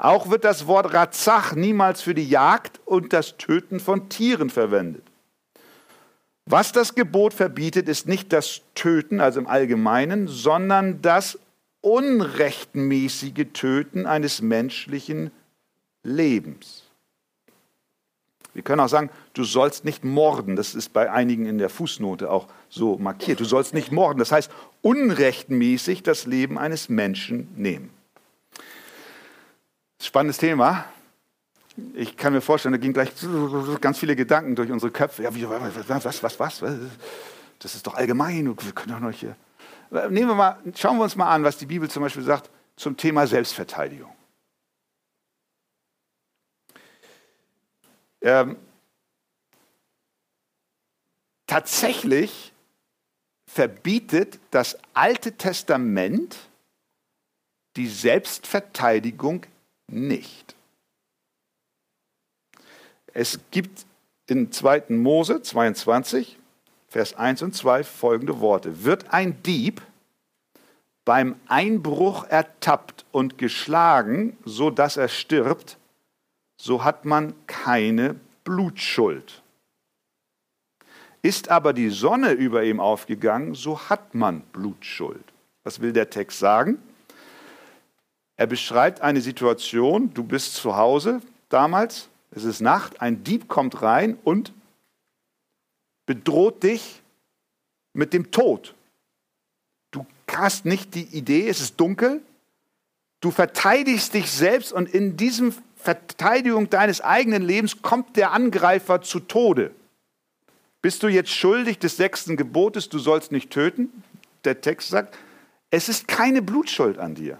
Auch 0.00 0.30
wird 0.30 0.44
das 0.44 0.66
Wort 0.66 0.94
Razach 0.94 1.54
niemals 1.54 2.00
für 2.00 2.14
die 2.14 2.26
Jagd 2.26 2.80
und 2.86 3.12
das 3.12 3.36
Töten 3.36 3.80
von 3.80 4.08
Tieren 4.08 4.48
verwendet. 4.48 5.04
Was 6.46 6.72
das 6.72 6.94
Gebot 6.94 7.34
verbietet, 7.34 7.86
ist 7.86 8.08
nicht 8.08 8.32
das 8.32 8.62
Töten, 8.74 9.20
also 9.20 9.40
im 9.40 9.46
Allgemeinen, 9.46 10.26
sondern 10.26 11.02
das 11.02 11.38
unrechtmäßige 11.82 13.48
Töten 13.52 14.06
eines 14.06 14.40
menschlichen 14.40 15.32
Lebens. 16.02 16.84
Wir 18.54 18.62
können 18.62 18.80
auch 18.80 18.88
sagen, 18.88 19.10
du 19.34 19.44
sollst 19.44 19.84
nicht 19.84 20.02
morden. 20.02 20.56
Das 20.56 20.74
ist 20.74 20.94
bei 20.94 21.12
einigen 21.12 21.44
in 21.44 21.58
der 21.58 21.68
Fußnote 21.68 22.30
auch 22.30 22.48
so 22.70 22.96
markiert. 22.96 23.38
Du 23.38 23.44
sollst 23.44 23.74
nicht 23.74 23.92
morden. 23.92 24.18
Das 24.18 24.32
heißt, 24.32 24.50
unrechtmäßig 24.80 26.02
das 26.02 26.24
Leben 26.24 26.58
eines 26.58 26.88
Menschen 26.88 27.48
nehmen. 27.54 27.99
Spannendes 30.00 30.38
Thema. 30.38 30.86
Ich 31.94 32.16
kann 32.16 32.32
mir 32.32 32.40
vorstellen, 32.40 32.72
da 32.72 32.78
gingen 32.78 32.94
gleich 32.94 33.12
ganz 33.80 33.98
viele 33.98 34.16
Gedanken 34.16 34.56
durch 34.56 34.70
unsere 34.70 34.90
Köpfe. 34.90 35.22
Ja, 35.22 35.30
was, 35.30 36.04
was, 36.22 36.40
was, 36.40 36.40
was? 36.40 36.62
Das 37.58 37.74
ist 37.74 37.86
doch 37.86 37.94
allgemein. 37.94 38.46
Wir 38.46 38.72
können 38.72 38.92
doch 38.92 39.00
noch 39.00 39.12
hier. 39.12 39.36
Nehmen 39.90 40.28
wir 40.28 40.34
mal, 40.34 40.58
schauen 40.74 40.96
wir 40.96 41.04
uns 41.04 41.16
mal 41.16 41.30
an, 41.30 41.44
was 41.44 41.58
die 41.58 41.66
Bibel 41.66 41.90
zum 41.90 42.02
Beispiel 42.02 42.22
sagt 42.22 42.50
zum 42.76 42.96
Thema 42.96 43.26
Selbstverteidigung. 43.26 44.14
Ähm, 48.22 48.56
tatsächlich 51.46 52.52
verbietet 53.46 54.38
das 54.50 54.78
Alte 54.94 55.32
Testament 55.32 56.36
die 57.76 57.88
Selbstverteidigung 57.88 59.44
nicht. 59.92 60.54
Es 63.12 63.40
gibt 63.50 63.84
in 64.26 64.52
2. 64.52 64.84
Mose 64.90 65.42
22, 65.42 66.38
Vers 66.88 67.14
1 67.14 67.42
und 67.42 67.54
2 67.54 67.84
folgende 67.84 68.40
Worte. 68.40 68.84
Wird 68.84 69.12
ein 69.12 69.42
Dieb 69.42 69.82
beim 71.04 71.36
Einbruch 71.48 72.24
ertappt 72.28 73.04
und 73.10 73.38
geschlagen, 73.38 74.36
so 74.44 74.70
dass 74.70 74.96
er 74.96 75.08
stirbt, 75.08 75.78
so 76.56 76.84
hat 76.84 77.04
man 77.04 77.34
keine 77.46 78.16
Blutschuld. 78.44 79.42
Ist 81.22 81.48
aber 81.48 81.72
die 81.72 81.90
Sonne 81.90 82.32
über 82.32 82.64
ihm 82.64 82.80
aufgegangen, 82.80 83.54
so 83.54 83.88
hat 83.88 84.14
man 84.14 84.40
Blutschuld. 84.52 85.24
Was 85.64 85.80
will 85.80 85.92
der 85.92 86.10
Text 86.10 86.38
sagen? 86.38 86.80
Er 88.40 88.46
beschreibt 88.46 89.02
eine 89.02 89.20
Situation, 89.20 90.14
du 90.14 90.24
bist 90.24 90.54
zu 90.54 90.74
Hause 90.74 91.20
damals, 91.50 92.08
es 92.30 92.44
ist 92.44 92.62
Nacht, 92.62 93.02
ein 93.02 93.22
Dieb 93.22 93.48
kommt 93.48 93.82
rein 93.82 94.16
und 94.24 94.54
bedroht 96.06 96.62
dich 96.62 97.02
mit 97.92 98.14
dem 98.14 98.30
Tod. 98.30 98.74
Du 99.90 100.06
hast 100.26 100.64
nicht 100.64 100.94
die 100.94 101.02
Idee, 101.02 101.50
es 101.50 101.60
ist 101.60 101.78
dunkel, 101.78 102.22
du 103.20 103.30
verteidigst 103.30 104.14
dich 104.14 104.30
selbst 104.30 104.72
und 104.72 104.88
in 104.88 105.18
diesem 105.18 105.54
Verteidigung 105.76 106.70
deines 106.70 107.02
eigenen 107.02 107.42
Lebens 107.42 107.82
kommt 107.82 108.16
der 108.16 108.32
Angreifer 108.32 109.02
zu 109.02 109.20
Tode. 109.20 109.70
Bist 110.80 111.02
du 111.02 111.08
jetzt 111.08 111.30
schuldig 111.30 111.78
des 111.78 111.98
sechsten 111.98 112.38
Gebotes, 112.38 112.88
du 112.88 113.00
sollst 113.00 113.32
nicht 113.32 113.50
töten? 113.50 114.02
Der 114.44 114.62
Text 114.62 114.88
sagt, 114.88 115.18
es 115.70 115.90
ist 115.90 116.08
keine 116.08 116.40
Blutschuld 116.40 116.96
an 116.96 117.14
dir. 117.14 117.38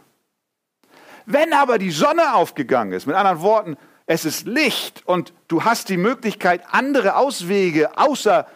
Wenn 1.27 1.53
aber 1.53 1.79
die 1.79 1.91
Sonne 1.91 2.35
aufgegangen 2.35 2.93
ist, 2.93 3.07
mit 3.07 3.17
anderen 3.17 3.41
Worten, 3.41 3.77
es 4.07 4.25
ist 4.25 4.47
Licht 4.47 5.07
und 5.07 5.33
du 5.49 5.65
hast 5.65 5.89
die 5.89 5.97
Möglichkeit, 5.97 6.63
andere 6.71 7.17
Auswege 7.17 7.97
außer 7.97 8.47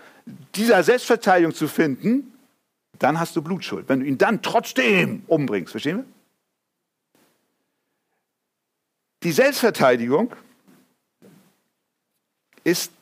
dieser 0.55 0.83
Selbstverteidigung 0.83 1.55
zu 1.55 1.69
finden, 1.69 2.33
dann 2.99 3.21
hast 3.21 3.37
du 3.37 3.43
Blutschuld. 3.43 3.89
Wenn 3.89 4.01
du 4.01 4.07
ihn 4.07 4.19
dann 4.19 4.43
trotzdem 4.43 5.23
umbringst, 5.27 5.71
verstehen 5.71 5.99
wir? 5.99 6.05
Die 9.23 9.33
Selbstverteidigung 9.33 10.35
ist 12.63 12.93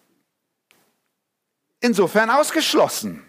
insofern 1.81 2.31
ausgeschlossen. 2.31 3.25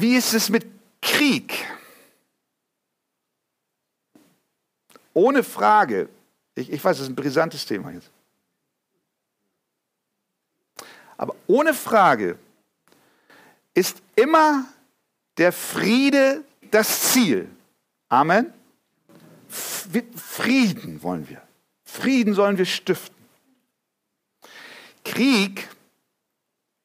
Wie 0.00 0.16
ist 0.16 0.34
es 0.34 0.50
mit 0.50 0.66
Krieg? 1.00 1.66
Ohne 5.14 5.42
Frage, 5.42 6.10
ich, 6.54 6.70
ich 6.70 6.84
weiß, 6.84 6.98
das 6.98 7.06
ist 7.06 7.12
ein 7.12 7.16
brisantes 7.16 7.64
Thema 7.64 7.90
jetzt. 7.90 8.10
Aber 11.16 11.34
ohne 11.46 11.72
Frage 11.72 12.38
ist 13.72 14.02
immer 14.14 14.66
der 15.38 15.52
Friede 15.52 16.44
das 16.70 17.12
Ziel. 17.12 17.48
Amen. 18.10 18.52
Frieden 19.48 21.02
wollen 21.02 21.26
wir. 21.28 21.40
Frieden 21.84 22.34
sollen 22.34 22.58
wir 22.58 22.66
stiften. 22.66 23.16
Krieg 25.04 25.66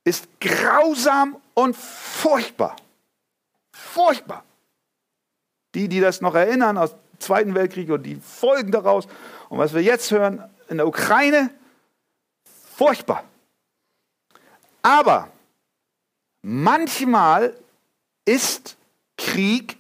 ist 0.06 0.27
grausam 0.39 1.36
und 1.53 1.75
furchtbar. 1.75 2.77
Furchtbar. 3.93 4.45
Die, 5.75 5.89
die 5.89 6.00
das 6.00 6.21
noch 6.21 6.33
erinnern 6.33 6.77
aus 6.77 6.91
dem 6.91 7.19
Zweiten 7.19 7.55
Weltkrieg 7.55 7.89
und 7.89 8.03
die 8.03 8.15
Folgen 8.15 8.71
daraus 8.71 9.05
und 9.50 9.57
was 9.57 9.74
wir 9.74 9.81
jetzt 9.81 10.12
hören 10.12 10.50
in 10.69 10.77
der 10.77 10.88
Ukraine, 10.88 11.50
furchtbar. 12.75 13.25
Aber 14.81 15.29
manchmal 16.41 17.53
ist 18.24 18.77
Krieg 19.17 19.77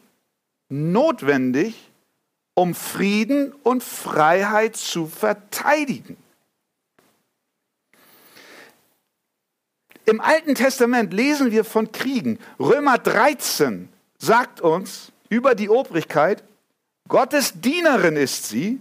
notwendig, 0.67 1.89
um 2.53 2.75
Frieden 2.75 3.53
und 3.63 3.81
Freiheit 3.81 4.75
zu 4.75 5.07
verteidigen. 5.07 6.17
Im 10.05 10.19
Alten 10.19 10.55
Testament 10.55 11.13
lesen 11.13 11.51
wir 11.51 11.63
von 11.63 11.93
Kriegen. 11.93 12.39
Römer 12.59 12.97
13 12.97 13.87
sagt 14.21 14.61
uns 14.61 15.11
über 15.29 15.55
die 15.55 15.69
Obrigkeit, 15.69 16.43
Gottes 17.07 17.59
Dienerin 17.59 18.15
ist 18.15 18.47
sie, 18.47 18.79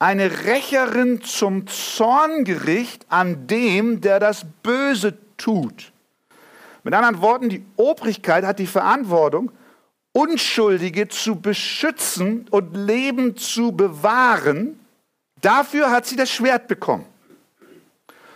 eine 0.00 0.44
Rächerin 0.44 1.22
zum 1.22 1.66
Zorngericht 1.66 3.06
an 3.08 3.46
dem, 3.46 4.00
der 4.00 4.20
das 4.20 4.44
Böse 4.62 5.16
tut. 5.36 5.92
Mit 6.82 6.94
anderen 6.94 7.20
Worten, 7.22 7.48
die 7.48 7.64
Obrigkeit 7.76 8.44
hat 8.44 8.58
die 8.58 8.66
Verantwortung, 8.66 9.50
Unschuldige 10.12 11.08
zu 11.08 11.36
beschützen 11.36 12.46
und 12.50 12.76
Leben 12.76 13.36
zu 13.36 13.72
bewahren, 13.72 14.78
dafür 15.40 15.90
hat 15.90 16.06
sie 16.06 16.16
das 16.16 16.30
Schwert 16.30 16.66
bekommen. 16.66 17.06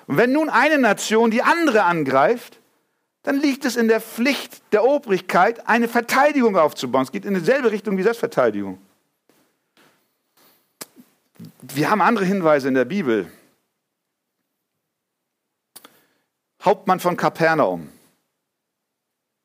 Und 0.06 0.16
wenn 0.16 0.32
nun 0.32 0.48
eine 0.48 0.78
Nation 0.78 1.30
die 1.30 1.42
andere 1.42 1.82
angreift, 1.84 2.61
dann 3.22 3.40
liegt 3.40 3.64
es 3.64 3.76
in 3.76 3.88
der 3.88 4.00
Pflicht 4.00 4.62
der 4.72 4.84
Obrigkeit, 4.84 5.68
eine 5.68 5.88
Verteidigung 5.88 6.56
aufzubauen. 6.56 7.04
Es 7.04 7.12
geht 7.12 7.24
in 7.24 7.34
dieselbe 7.34 7.70
Richtung 7.70 7.96
wie 7.96 8.02
Selbstverteidigung. 8.02 8.78
Wir 11.60 11.90
haben 11.90 12.02
andere 12.02 12.24
Hinweise 12.24 12.68
in 12.68 12.74
der 12.74 12.84
Bibel. 12.84 13.30
Hauptmann 16.62 17.00
von 17.00 17.16
Kapernaum 17.16 17.88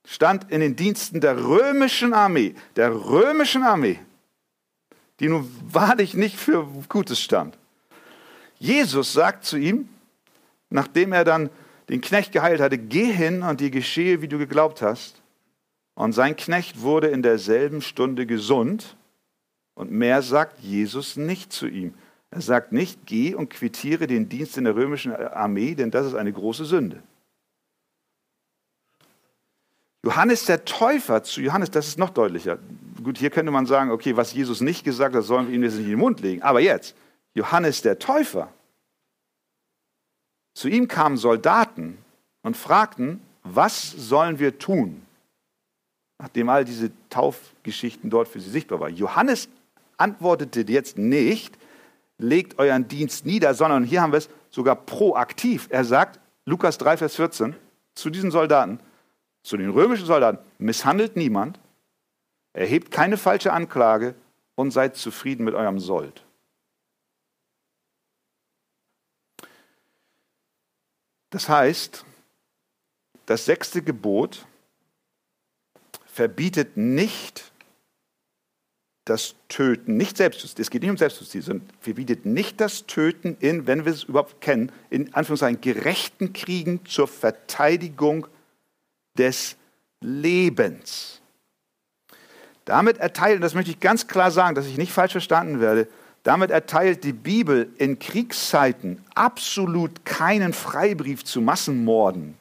stand 0.05 0.51
in 0.51 0.61
den 0.61 0.75
Diensten 0.75 1.19
der 1.19 1.37
römischen 1.37 2.13
Armee, 2.13 2.55
der 2.75 2.93
römischen 2.93 3.63
Armee, 3.63 3.99
die 5.19 5.27
nun 5.27 5.51
wahrlich 5.71 6.13
nicht 6.13 6.37
für 6.37 6.65
Gutes 6.87 7.19
stand. 7.19 7.57
Jesus 8.59 9.13
sagt 9.13 9.45
zu 9.45 9.57
ihm, 9.57 9.89
nachdem 10.69 11.11
er 11.11 11.23
dann 11.23 11.49
den 11.89 12.01
Knecht 12.01 12.31
geheilt 12.31 12.59
hatte, 12.59 12.77
geh 12.77 13.11
hin 13.11 13.43
und 13.43 13.61
dir 13.61 13.69
geschehe, 13.69 14.21
wie 14.21 14.27
du 14.27 14.37
geglaubt 14.37 14.81
hast. 14.81 15.21
Und 15.95 16.13
sein 16.13 16.35
Knecht 16.35 16.81
wurde 16.81 17.07
in 17.07 17.23
derselben 17.23 17.81
Stunde 17.81 18.25
gesund. 18.25 18.95
Und 19.73 19.91
mehr 19.91 20.21
sagt 20.21 20.59
Jesus 20.59 21.17
nicht 21.17 21.51
zu 21.53 21.67
ihm. 21.67 21.93
Er 22.29 22.41
sagt 22.41 22.71
nicht, 22.71 23.05
geh 23.05 23.33
und 23.33 23.49
quittiere 23.49 24.05
den 24.05 24.27
Dienst 24.27 24.57
in 24.57 24.65
der 24.65 24.75
römischen 24.75 25.15
Armee, 25.15 25.75
denn 25.75 25.91
das 25.91 26.05
ist 26.05 26.15
eine 26.15 26.33
große 26.33 26.65
Sünde. 26.65 27.01
Johannes 30.03 30.45
der 30.45 30.65
Täufer 30.65 31.23
zu 31.23 31.41
Johannes, 31.41 31.71
das 31.71 31.87
ist 31.87 31.99
noch 31.99 32.11
deutlicher. 32.11 32.59
Gut, 33.03 33.17
hier 33.17 33.29
könnte 33.29 33.51
man 33.51 33.65
sagen, 33.65 33.91
okay, 33.91 34.15
was 34.15 34.33
Jesus 34.33 34.61
nicht 34.61 34.83
gesagt 34.83 35.15
hat, 35.15 35.23
sollen 35.23 35.47
wir 35.47 35.55
ihm 35.55 35.63
jetzt 35.63 35.75
nicht 35.75 35.85
in 35.85 35.91
den 35.91 35.99
Mund 35.99 36.21
legen. 36.21 36.41
Aber 36.43 36.59
jetzt, 36.59 36.95
Johannes 37.33 37.81
der 37.81 37.99
Täufer. 37.99 38.53
Zu 40.57 40.69
ihm 40.69 40.87
kamen 40.87 41.17
Soldaten 41.17 41.99
und 42.41 42.57
fragten, 42.57 43.21
was 43.43 43.91
sollen 43.91 44.39
wir 44.39 44.57
tun? 44.57 45.03
Nachdem 46.17 46.49
all 46.49 46.65
diese 46.65 46.89
Taufgeschichten 47.11 48.09
dort 48.09 48.27
für 48.27 48.39
sie 48.39 48.49
sichtbar 48.49 48.79
waren. 48.79 48.95
Johannes 48.95 49.49
antwortete 49.97 50.61
jetzt 50.61 50.97
nicht, 50.97 51.55
legt 52.17 52.57
euren 52.57 52.87
Dienst 52.87 53.23
nieder, 53.23 53.53
sondern 53.53 53.83
hier 53.83 54.01
haben 54.01 54.13
wir 54.13 54.17
es 54.17 54.31
sogar 54.49 54.75
proaktiv. 54.75 55.67
Er 55.69 55.85
sagt, 55.85 56.19
Lukas 56.45 56.79
3, 56.79 56.97
Vers 56.97 57.15
14, 57.17 57.55
zu 57.93 58.09
diesen 58.09 58.31
Soldaten, 58.31 58.79
zu 59.43 59.57
den 59.57 59.69
römischen 59.69 60.07
Soldaten, 60.07 60.39
misshandelt 60.57 61.15
niemand, 61.15 61.59
erhebt 62.53 62.89
keine 62.89 63.17
falsche 63.17 63.53
Anklage 63.53 64.15
und 64.55 64.71
seid 64.71 64.95
zufrieden 64.95 65.43
mit 65.43 65.53
eurem 65.53 65.79
Sold. 65.79 66.23
Das 71.29 71.49
heißt, 71.49 72.05
das 73.25 73.45
sechste 73.45 73.81
Gebot 73.81 74.45
verbietet 76.05 76.77
nicht 76.77 77.51
das 79.05 79.35
Töten, 79.47 79.95
nicht 79.95 80.17
Selbstjustiz, 80.17 80.65
es 80.65 80.69
geht 80.69 80.81
nicht 80.81 80.91
um 80.91 80.97
Selbstjustiz, 80.97 81.45
sondern 81.45 81.69
verbietet 81.79 82.25
nicht 82.25 82.59
das 82.59 82.87
Töten 82.87 83.37
in, 83.39 83.65
wenn 83.65 83.85
wir 83.85 83.93
es 83.93 84.03
überhaupt 84.03 84.41
kennen, 84.41 84.71
in 84.89 85.13
Anführungszeichen 85.13 85.61
gerechten 85.61 86.33
Kriegen 86.33 86.85
zur 86.85 87.07
Verteidigung 87.07 88.27
des 89.17 89.55
Lebens. 90.01 91.21
Damit 92.65 92.97
erteilt, 92.97 93.37
und 93.37 93.41
das 93.41 93.53
möchte 93.53 93.71
ich 93.71 93.79
ganz 93.79 94.07
klar 94.07 94.29
sagen, 94.29 94.55
dass 94.55 94.65
ich 94.65 94.77
nicht 94.77 94.91
falsch 94.91 95.13
verstanden 95.13 95.61
werde, 95.61 95.87
damit 96.27 96.51
erteilt 96.51 97.05
die 97.05 97.13
Bibel 97.13 97.71
in 97.77 97.99
Kriegszeiten 97.99 99.01
absolut 99.15 100.03
keinen 100.03 100.51
Freibrief 100.51 101.23
zu 101.23 101.39
Massenmorden 101.39 102.37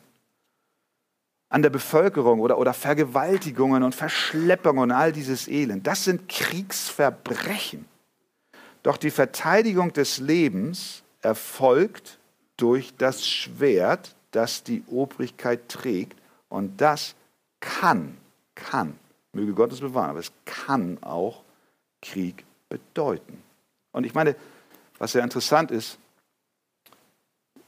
an 1.51 1.63
der 1.63 1.71
Bevölkerung 1.71 2.41
oder, 2.41 2.59
oder 2.59 2.75
Vergewaltigungen 2.75 3.85
und 3.85 3.95
Verschleppungen 3.95 4.83
und 4.83 4.91
all 4.91 5.13
dieses 5.13 5.47
Elend. 5.47 5.87
Das 5.87 6.03
sind 6.03 6.29
Kriegsverbrechen. 6.29 7.85
Doch 8.83 8.97
die 8.97 9.13
Verteidigung 9.13 9.93
des 9.93 10.19
Lebens 10.19 11.05
erfolgt 11.23 12.19
durch 12.57 12.93
das 12.97 13.25
Schwert, 13.25 14.17
das 14.33 14.65
die 14.65 14.83
Obrigkeit 14.89 15.69
trägt. 15.69 16.19
Und 16.49 16.81
das 16.81 17.15
kann, 17.61 18.17
kann, 18.57 18.99
möge 19.33 19.53
Gott 19.53 19.71
es 19.71 19.79
bewahren, 19.79 20.11
aber 20.11 20.19
es 20.19 20.33
kann 20.45 20.99
auch 21.03 21.45
Krieg 22.03 22.45
bedeuten. 22.69 23.46
Und 23.97 24.05
ich 24.05 24.13
meine, 24.13 24.37
was 24.99 25.13
sehr 25.13 25.25
interessant 25.25 25.71
ist, 25.71 25.99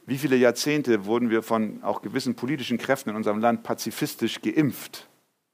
wie 0.05 0.19
viele 0.19 0.35
Jahrzehnte 0.35 1.05
wurden 1.05 1.31
wir 1.31 1.41
von 1.41 1.81
auch 1.81 2.03
gewissen 2.03 2.35
politischen 2.35 2.77
Kräften 2.77 3.09
in 3.09 3.15
unserem 3.15 3.39
Land 3.39 3.63
pazifistisch 3.63 4.39
geimpft, 4.39 5.07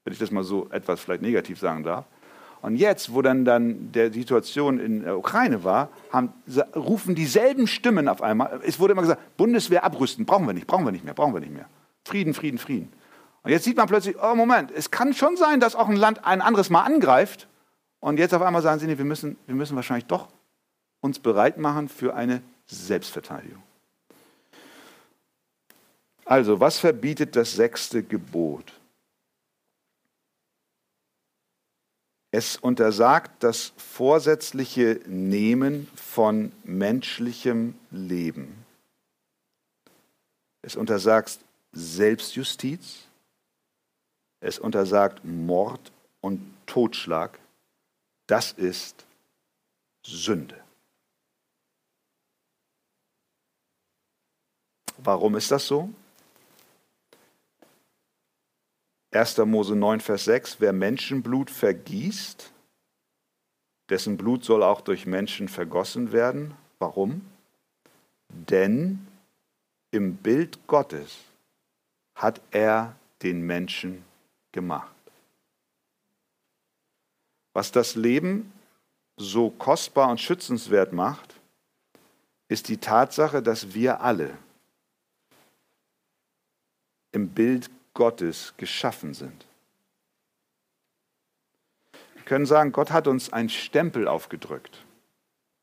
wenn 0.04 0.12
ich 0.12 0.18
das 0.18 0.30
mal 0.30 0.44
so 0.44 0.68
etwas 0.70 1.00
vielleicht 1.00 1.22
negativ 1.22 1.58
sagen 1.58 1.82
darf. 1.82 2.04
Und 2.60 2.76
jetzt, 2.76 3.14
wo 3.14 3.22
dann, 3.22 3.46
dann 3.46 3.90
der 3.92 4.12
Situation 4.12 4.78
in 4.78 5.02
der 5.04 5.16
Ukraine 5.16 5.64
war, 5.64 5.88
haben, 6.12 6.34
rufen 6.74 7.14
dieselben 7.14 7.66
Stimmen 7.66 8.06
auf 8.06 8.20
einmal. 8.20 8.60
Es 8.62 8.78
wurde 8.78 8.92
immer 8.92 9.02
gesagt, 9.02 9.38
Bundeswehr 9.38 9.82
abrüsten, 9.82 10.26
brauchen 10.26 10.46
wir 10.46 10.52
nicht, 10.52 10.66
brauchen 10.66 10.84
wir 10.84 10.92
nicht 10.92 11.06
mehr, 11.06 11.14
brauchen 11.14 11.32
wir 11.32 11.40
nicht 11.40 11.54
mehr. 11.54 11.70
Frieden, 12.04 12.34
Frieden, 12.34 12.58
Frieden. 12.58 12.92
Und 13.44 13.50
jetzt 13.50 13.64
sieht 13.64 13.78
man 13.78 13.86
plötzlich, 13.86 14.16
oh 14.22 14.34
Moment, 14.34 14.72
es 14.72 14.90
kann 14.90 15.14
schon 15.14 15.38
sein, 15.38 15.58
dass 15.58 15.74
auch 15.74 15.88
ein 15.88 15.96
Land 15.96 16.26
ein 16.26 16.42
anderes 16.42 16.68
Mal 16.68 16.82
angreift. 16.82 17.48
Und 18.00 18.18
jetzt 18.18 18.34
auf 18.34 18.42
einmal 18.42 18.60
sagen 18.60 18.78
sie, 18.78 18.86
nee, 18.86 18.98
wir 18.98 19.06
müssen, 19.06 19.38
wir 19.46 19.54
müssen 19.54 19.74
wahrscheinlich 19.74 20.04
doch 20.04 20.28
uns 21.06 21.18
bereit 21.18 21.56
machen 21.56 21.88
für 21.88 22.14
eine 22.14 22.42
Selbstverteidigung. 22.66 23.62
Also, 26.26 26.60
was 26.60 26.78
verbietet 26.78 27.36
das 27.36 27.52
sechste 27.52 28.02
Gebot? 28.02 28.72
Es 32.32 32.56
untersagt 32.56 33.42
das 33.44 33.72
vorsätzliche 33.76 35.00
Nehmen 35.06 35.88
von 35.94 36.52
menschlichem 36.64 37.78
Leben. 37.90 38.66
Es 40.62 40.74
untersagt 40.76 41.38
Selbstjustiz. 41.72 43.04
Es 44.40 44.58
untersagt 44.58 45.24
Mord 45.24 45.92
und 46.20 46.40
Totschlag. 46.66 47.38
Das 48.26 48.52
ist 48.52 49.06
Sünde. 50.04 50.65
Warum 54.98 55.36
ist 55.36 55.50
das 55.50 55.66
so? 55.66 55.90
1. 59.12 59.38
Mose 59.38 59.74
9, 59.74 60.00
Vers 60.00 60.24
6, 60.24 60.60
wer 60.60 60.72
Menschenblut 60.72 61.50
vergießt, 61.50 62.52
dessen 63.88 64.16
Blut 64.16 64.44
soll 64.44 64.62
auch 64.62 64.80
durch 64.80 65.06
Menschen 65.06 65.48
vergossen 65.48 66.12
werden. 66.12 66.54
Warum? 66.78 67.22
Denn 68.28 69.06
im 69.90 70.16
Bild 70.16 70.66
Gottes 70.66 71.18
hat 72.14 72.40
er 72.50 72.96
den 73.22 73.42
Menschen 73.42 74.04
gemacht. 74.52 74.92
Was 77.54 77.72
das 77.72 77.94
Leben 77.94 78.52
so 79.16 79.48
kostbar 79.48 80.10
und 80.10 80.20
schützenswert 80.20 80.92
macht, 80.92 81.40
ist 82.48 82.68
die 82.68 82.76
Tatsache, 82.76 83.42
dass 83.42 83.72
wir 83.72 84.02
alle 84.02 84.36
im 87.16 87.30
Bild 87.30 87.70
Gottes 87.94 88.52
geschaffen 88.58 89.14
sind. 89.14 89.46
Wir 92.14 92.22
können 92.26 92.44
sagen, 92.44 92.72
Gott 92.72 92.90
hat 92.90 93.08
uns 93.08 93.32
einen 93.32 93.48
Stempel 93.48 94.06
aufgedrückt. 94.06 94.84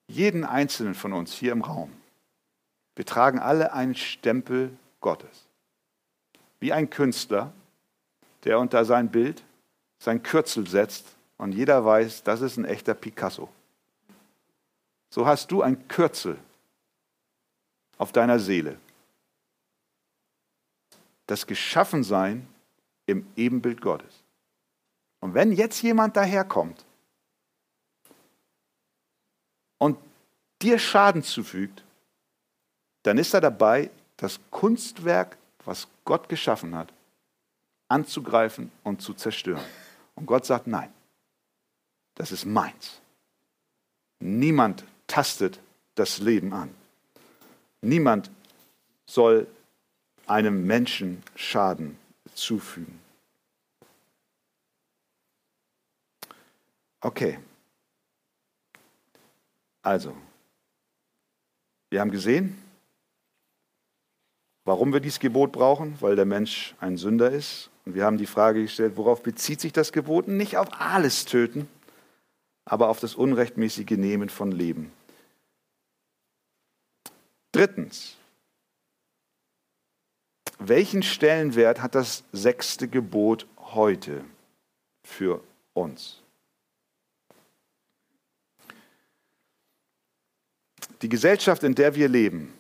Jeden 0.08 0.46
einzelnen 0.46 0.96
von 0.96 1.14
uns 1.14 1.32
hier 1.34 1.52
im 1.52 1.62
Raum. 1.62 1.92
Wir 2.96 3.06
tragen 3.06 3.38
alle 3.38 3.72
einen 3.72 3.94
Stempel 3.94 4.76
Gottes. 5.00 5.46
Wie 6.60 6.74
ein 6.74 6.90
Künstler, 6.90 7.54
der 8.46 8.60
unter 8.60 8.84
sein 8.84 9.12
Bild 9.12 9.44
sein 10.00 10.24
Kürzel 10.24 10.68
setzt 10.68 11.06
und 11.38 11.54
jeder 11.54 11.86
weiß, 11.86 12.24
das 12.24 12.42
ist 12.42 12.58
ein 12.58 12.66
echter 12.66 12.96
Picasso. 12.96 13.48
So 15.12 15.28
hast 15.28 15.52
du 15.52 15.62
ein 15.62 15.88
Kürzel 15.88 16.36
auf 18.00 18.12
deiner 18.12 18.40
Seele 18.40 18.80
das 21.28 21.48
Geschaffensein 21.48 22.48
im 23.06 23.26
Ebenbild 23.36 23.82
Gottes. 23.82 24.24
Und 25.20 25.34
wenn 25.34 25.52
jetzt 25.52 25.82
jemand 25.82 26.18
daherkommt 26.18 26.86
und 29.78 29.98
dir 30.62 30.80
Schaden 30.80 31.24
zufügt, 31.24 31.84
dann 33.04 33.18
ist 33.18 33.34
er 33.34 33.42
dabei, 33.42 33.90
das 34.18 34.40
Kunstwerk, 34.52 35.38
was 35.66 35.88
Gott 36.06 36.30
geschaffen 36.30 36.76
hat, 36.76 36.94
anzugreifen 37.88 38.72
und 38.84 39.02
zu 39.02 39.14
zerstören. 39.14 39.64
Und 40.16 40.26
Gott 40.26 40.46
sagt, 40.46 40.68
nein, 40.68 40.92
das 42.16 42.32
ist 42.32 42.46
meins. 42.46 43.02
Niemand 44.20 44.86
tastet 45.08 45.60
das 45.96 46.20
Leben 46.20 46.54
an. 46.54 46.74
Niemand 47.82 48.32
soll 49.06 49.48
einem 50.34 50.66
Menschen 50.66 51.22
Schaden 51.36 51.96
zufügen. 52.34 53.00
Okay. 57.02 57.38
Also, 59.84 60.18
wir 61.92 62.02
haben 62.02 62.10
gesehen, 62.10 62.58
warum 64.66 64.92
wir 64.92 65.02
dieses 65.02 65.20
Gebot 65.20 65.52
brauchen, 65.52 65.98
weil 66.02 66.16
der 66.16 66.26
Mensch 66.26 66.74
ein 66.80 66.98
Sünder 66.98 67.30
ist. 67.30 67.70
Und 67.86 67.94
wir 67.94 68.04
haben 68.04 68.18
die 68.18 68.26
Frage 68.26 68.64
gestellt, 68.64 68.94
worauf 68.96 69.22
bezieht 69.22 69.62
sich 69.62 69.72
das 69.72 69.92
Gebot? 69.92 70.28
Nicht 70.28 70.58
auf 70.58 70.70
alles 70.72 71.26
töten, 71.26 71.70
aber 72.66 72.90
auf 72.90 73.00
das 73.00 73.14
unrechtmäßige 73.14 73.98
Nehmen 73.98 74.30
von 74.30 74.52
Leben. 74.52 74.92
Drittens, 77.52 78.18
welchen 80.70 81.04
Stellenwert 81.04 81.82
hat 81.82 81.96
das 81.96 82.24
sechste 82.32 82.88
Gebot 82.88 83.48
heute 83.58 84.24
für 85.04 85.42
uns? 85.74 86.20
Die 91.02 91.10
Gesellschaft, 91.10 91.64
in 91.64 91.76
der 91.76 91.96
wir 91.96 92.08
leben, 92.08 92.54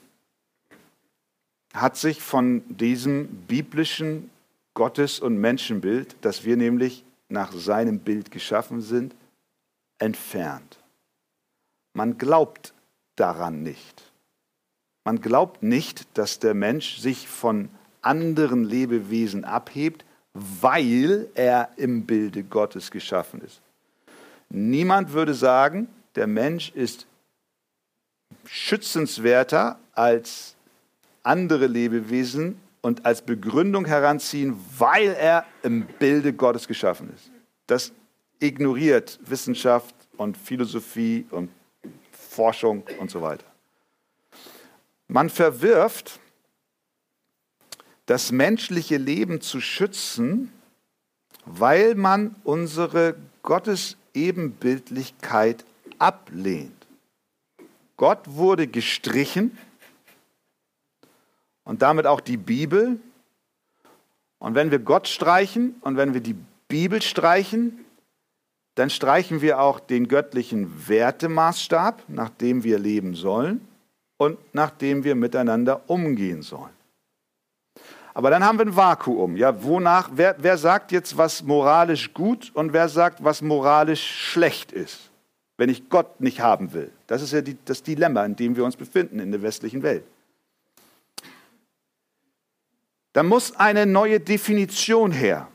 hat 1.74 1.98
sich 1.98 2.22
von 2.22 2.64
diesem 2.68 3.28
biblischen 3.48 4.30
Gottes- 4.74 5.20
und 5.20 5.38
Menschenbild, 5.38 6.16
das 6.22 6.44
wir 6.44 6.58
nämlich 6.58 7.04
nach 7.30 7.52
seinem 7.54 8.00
Bild 8.00 8.32
geschaffen 8.32 8.82
sind, 8.82 9.16
entfernt. 9.98 10.80
Man 11.94 12.18
glaubt 12.18 12.74
daran 13.16 13.64
nicht. 13.64 14.12
Man 15.06 15.22
glaubt 15.22 15.64
nicht, 15.64 16.06
dass 16.18 16.40
der 16.40 16.54
Mensch 16.54 16.98
sich 16.98 17.28
von 17.28 17.70
anderen 18.04 18.64
Lebewesen 18.64 19.44
abhebt, 19.44 20.06
weil 20.34 21.28
er 21.36 21.70
im 21.78 22.06
Bilde 22.06 22.44
Gottes 22.44 22.92
geschaffen 22.92 23.42
ist. 23.42 23.62
Niemand 24.50 25.14
würde 25.14 25.34
sagen, 25.34 25.88
der 26.16 26.28
Mensch 26.28 26.72
ist 26.72 27.08
schützenswerter 28.46 29.80
als 29.94 30.56
andere 31.24 31.68
Lebewesen 31.68 32.60
und 32.82 33.06
als 33.06 33.22
Begründung 33.22 33.86
heranziehen, 33.86 34.56
weil 34.78 35.14
er 35.14 35.46
im 35.64 35.86
Bilde 35.86 36.34
Gottes 36.34 36.68
geschaffen 36.68 37.12
ist. 37.16 37.32
Das 37.68 37.94
ignoriert 38.40 39.20
Wissenschaft 39.24 39.96
und 40.18 40.38
Philosophie 40.38 41.26
und 41.32 41.50
Forschung 42.12 42.84
und 43.00 43.10
so 43.10 43.22
weiter. 43.22 43.46
Man 45.08 45.30
verwirft 45.30 46.20
das 48.06 48.32
menschliche 48.32 48.98
Leben 48.98 49.42
zu 49.42 49.62
schützen, 49.62 50.52
weil 51.46 51.96
man 51.96 52.36
unsere 52.44 53.16
Gottesebenbildlichkeit 53.44 55.64
ablehnt. 56.00 56.88
Gott 57.98 58.20
wurde 58.26 58.68
gestrichen 58.68 59.58
und 61.64 61.82
damit 61.82 62.06
auch 62.06 62.20
die 62.20 62.38
Bibel. 62.38 63.00
Und 64.40 64.56
wenn 64.56 64.72
wir 64.72 64.80
Gott 64.80 65.08
streichen 65.08 65.76
und 65.82 65.96
wenn 65.96 66.14
wir 66.14 66.22
die 66.22 66.36
Bibel 66.68 67.02
streichen, 67.02 67.86
dann 68.76 68.90
streichen 68.90 69.42
wir 69.42 69.62
auch 69.62 69.80
den 69.80 70.08
göttlichen 70.08 70.88
Wertemaßstab, 70.88 72.04
nach 72.08 72.30
dem 72.30 72.64
wir 72.64 72.80
leben 72.80 73.16
sollen 73.16 73.66
und 74.18 74.38
nach 74.54 74.72
dem 74.72 75.04
wir 75.04 75.16
miteinander 75.16 75.88
umgehen 75.88 76.42
sollen. 76.42 76.72
Aber 78.14 78.30
dann 78.30 78.44
haben 78.44 78.60
wir 78.60 78.66
ein 78.66 78.76
Vakuum. 78.76 79.36
Ja, 79.38 79.64
wonach, 79.64 80.10
wer, 80.14 80.36
wer 80.38 80.58
sagt 80.58 80.92
jetzt, 80.92 81.18
was 81.18 81.44
moralisch 81.44 82.14
gut 82.14 82.52
und 82.54 82.74
wer 82.74 82.88
sagt, 82.88 83.24
was 83.24 83.42
moralisch 83.42 84.06
schlecht 84.06 84.72
ist, 84.72 85.10
wenn 85.58 85.70
ich 85.70 85.90
Gott 85.90 86.22
nicht 86.22 86.40
haben 86.40 86.74
will? 86.74 86.92
Das 87.08 87.22
ist 87.22 87.34
ja 87.34 87.42
die, 87.42 87.58
das 87.66 87.82
Dilemma, 87.82 88.24
in 88.26 88.36
dem 88.36 88.56
wir 88.56 88.66
uns 88.66 88.76
befinden 88.76 89.20
in 89.20 89.32
der 89.32 89.42
westlichen 89.42 89.82
Welt. 89.82 90.04
Da 93.14 93.24
muss 93.24 93.56
eine 93.56 93.86
neue 93.86 94.20
Definition 94.20 95.12
her. 95.12 95.48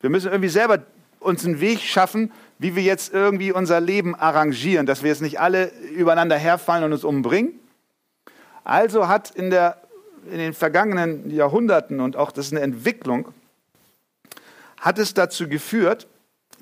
Wir 0.00 0.10
müssen 0.10 0.30
irgendwie 0.30 0.48
selber 0.48 0.78
uns 1.18 1.44
einen 1.44 1.60
Weg 1.60 1.80
schaffen, 1.80 2.32
wie 2.58 2.76
wir 2.76 2.82
jetzt 2.82 3.12
irgendwie 3.12 3.52
unser 3.52 3.80
Leben 3.80 4.14
arrangieren, 4.14 4.86
dass 4.86 5.02
wir 5.02 5.10
jetzt 5.10 5.22
nicht 5.22 5.40
alle 5.40 5.72
übereinander 5.96 6.36
herfallen 6.36 6.84
und 6.84 6.92
uns 6.92 7.04
umbringen. 7.04 7.58
Also 8.62 9.08
hat 9.08 9.30
in, 9.30 9.50
der, 9.50 9.82
in 10.30 10.38
den 10.38 10.54
vergangenen 10.54 11.30
Jahrhunderten, 11.30 12.00
und 12.00 12.16
auch 12.16 12.32
das 12.32 12.46
ist 12.46 12.52
eine 12.52 12.62
Entwicklung, 12.62 13.32
hat 14.80 14.98
es 14.98 15.14
dazu 15.14 15.48
geführt, 15.48 16.06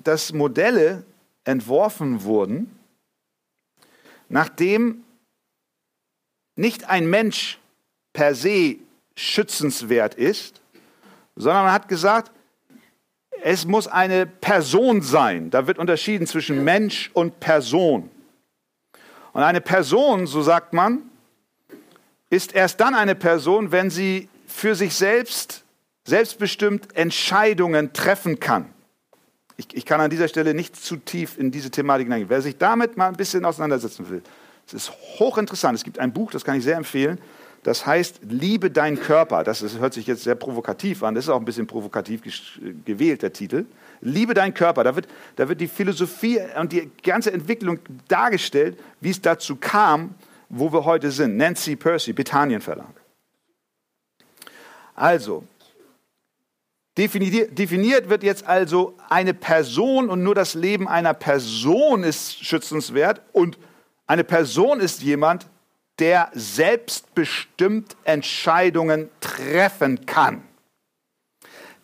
dass 0.03 0.33
Modelle 0.33 1.03
entworfen 1.43 2.23
wurden, 2.23 2.77
nachdem 4.29 5.03
nicht 6.55 6.89
ein 6.89 7.09
Mensch 7.09 7.59
per 8.13 8.35
se 8.35 8.77
schützenswert 9.15 10.15
ist, 10.15 10.61
sondern 11.35 11.65
man 11.65 11.73
hat 11.73 11.87
gesagt, 11.87 12.31
es 13.43 13.65
muss 13.65 13.87
eine 13.87 14.25
Person 14.25 15.01
sein. 15.01 15.49
Da 15.49 15.67
wird 15.67 15.77
unterschieden 15.77 16.27
zwischen 16.27 16.63
Mensch 16.63 17.11
und 17.13 17.39
Person. 17.39 18.09
Und 19.33 19.41
eine 19.41 19.61
Person, 19.61 20.27
so 20.27 20.41
sagt 20.41 20.73
man, 20.73 21.09
ist 22.33 22.55
erst 22.55 22.79
dann 22.79 22.95
eine 22.95 23.13
Person, 23.13 23.71
wenn 23.71 23.91
sie 23.91 24.27
für 24.47 24.73
sich 24.73 24.95
selbst 24.95 25.63
selbstbestimmt 26.05 26.97
Entscheidungen 26.97 27.93
treffen 27.93 28.39
kann. 28.39 28.65
Ich, 29.55 29.67
ich, 29.73 29.85
kann 29.85 30.01
an 30.01 30.09
dieser 30.09 30.27
Stelle 30.27 30.55
nicht 30.55 30.75
zu 30.75 30.97
tief 30.97 31.37
in 31.37 31.51
diese 31.51 31.69
Thematik 31.69 32.07
hineingehen. 32.07 32.29
Wer 32.29 32.41
sich 32.41 32.57
damit 32.57 32.97
mal 32.97 33.07
ein 33.07 33.15
bisschen 33.15 33.45
auseinandersetzen 33.45 34.09
will, 34.09 34.23
es 34.65 34.73
ist 34.73 34.91
hochinteressant. 35.19 35.77
Es 35.77 35.83
gibt 35.83 35.99
ein 35.99 36.11
Buch, 36.11 36.31
das 36.31 36.43
kann 36.43 36.57
ich 36.57 36.63
sehr 36.63 36.75
empfehlen. 36.75 37.19
Das 37.61 37.85
heißt, 37.85 38.21
liebe 38.27 38.71
deinen 38.71 38.99
Körper. 38.99 39.43
Das 39.43 39.61
ist, 39.61 39.77
hört 39.79 39.93
sich 39.93 40.07
jetzt 40.07 40.23
sehr 40.23 40.35
provokativ 40.35 41.03
an. 41.03 41.13
Das 41.13 41.25
ist 41.25 41.29
auch 41.29 41.39
ein 41.39 41.45
bisschen 41.45 41.67
provokativ 41.67 42.21
gewählt, 42.83 43.21
der 43.21 43.31
Titel. 43.31 43.65
Liebe 44.01 44.33
deinen 44.33 44.55
Körper. 44.55 44.83
Da 44.83 44.95
wird, 44.95 45.07
da 45.35 45.47
wird 45.47 45.61
die 45.61 45.67
Philosophie 45.67 46.39
und 46.59 46.73
die 46.73 46.89
ganze 47.03 47.31
Entwicklung 47.31 47.79
dargestellt, 48.07 48.77
wie 48.99 49.11
es 49.11 49.21
dazu 49.21 49.55
kam, 49.55 50.15
wo 50.49 50.71
wir 50.71 50.85
heute 50.85 51.11
sind. 51.11 51.37
Nancy 51.37 51.75
Percy, 51.75 52.13
Bethanien 52.13 52.61
Verlag. 52.61 52.93
Also, 54.95 55.43
definiert 56.97 58.09
wird 58.09 58.23
jetzt 58.23 58.45
also 58.45 58.95
eine 59.09 59.33
Person 59.33 60.09
und 60.09 60.23
nur 60.23 60.35
das 60.35 60.53
Leben 60.53 60.87
einer 60.87 61.13
Person 61.13 62.03
ist 62.03 62.43
schützenswert 62.45 63.21
und 63.31 63.57
eine 64.05 64.23
Person 64.23 64.79
ist 64.79 65.01
jemand, 65.01 65.47
der 65.99 66.29
selbstbestimmt 66.33 67.95
Entscheidungen 68.03 69.09
treffen 69.19 70.05
kann. 70.05 70.43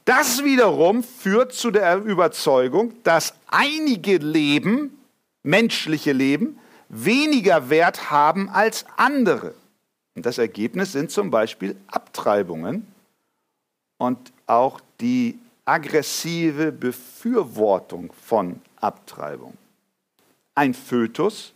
Das 0.06 0.43
wiederum 0.43 1.04
führt 1.04 1.54
zu 1.54 1.69
der 1.69 1.98
Überzeugung, 1.98 2.93
dass 3.04 3.36
einige 3.48 4.17
Leben, 4.17 5.00
menschliche 5.43 6.13
Leben, 6.13 6.60
weniger 6.89 7.69
Wert 7.69 8.12
haben 8.12 8.49
als 8.49 8.86
andere. 8.97 9.54
Und 10.15 10.25
das 10.25 10.38
Ergebnis 10.38 10.91
sind 10.91 11.12
zum 11.12 11.32
Beispiel 11.32 11.75
Abtreibungen 11.88 12.86
und 13.97 14.34
auch 14.47 14.82
die 14.99 15.39
aggressive 15.65 16.71
Befürwortung 16.71 18.12
von 18.25 18.62
Abtreibung. 18.82 19.56
Ein 20.56 20.73
Fötus 20.73 21.54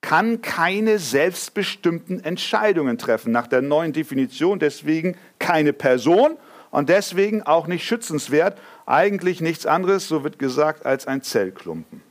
kann 0.00 0.40
keine 0.40 0.98
selbstbestimmten 0.98 2.24
Entscheidungen 2.24 2.96
treffen 2.96 3.32
nach 3.32 3.46
der 3.46 3.60
neuen 3.60 3.92
Definition, 3.92 4.58
deswegen 4.58 5.16
keine 5.38 5.74
Person 5.74 6.38
und 6.70 6.88
deswegen 6.88 7.42
auch 7.42 7.66
nicht 7.66 7.84
schützenswert, 7.84 8.58
eigentlich 8.86 9.40
nichts 9.40 9.66
anderes, 9.66 10.08
so 10.08 10.24
wird 10.24 10.38
gesagt, 10.38 10.86
als 10.86 11.06
ein 11.06 11.22
Zellklumpen. 11.22 12.02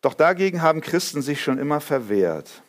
Doch 0.00 0.14
dagegen 0.14 0.62
haben 0.62 0.80
Christen 0.80 1.22
sich 1.22 1.42
schon 1.42 1.58
immer 1.58 1.80
verwehrt. 1.80 2.62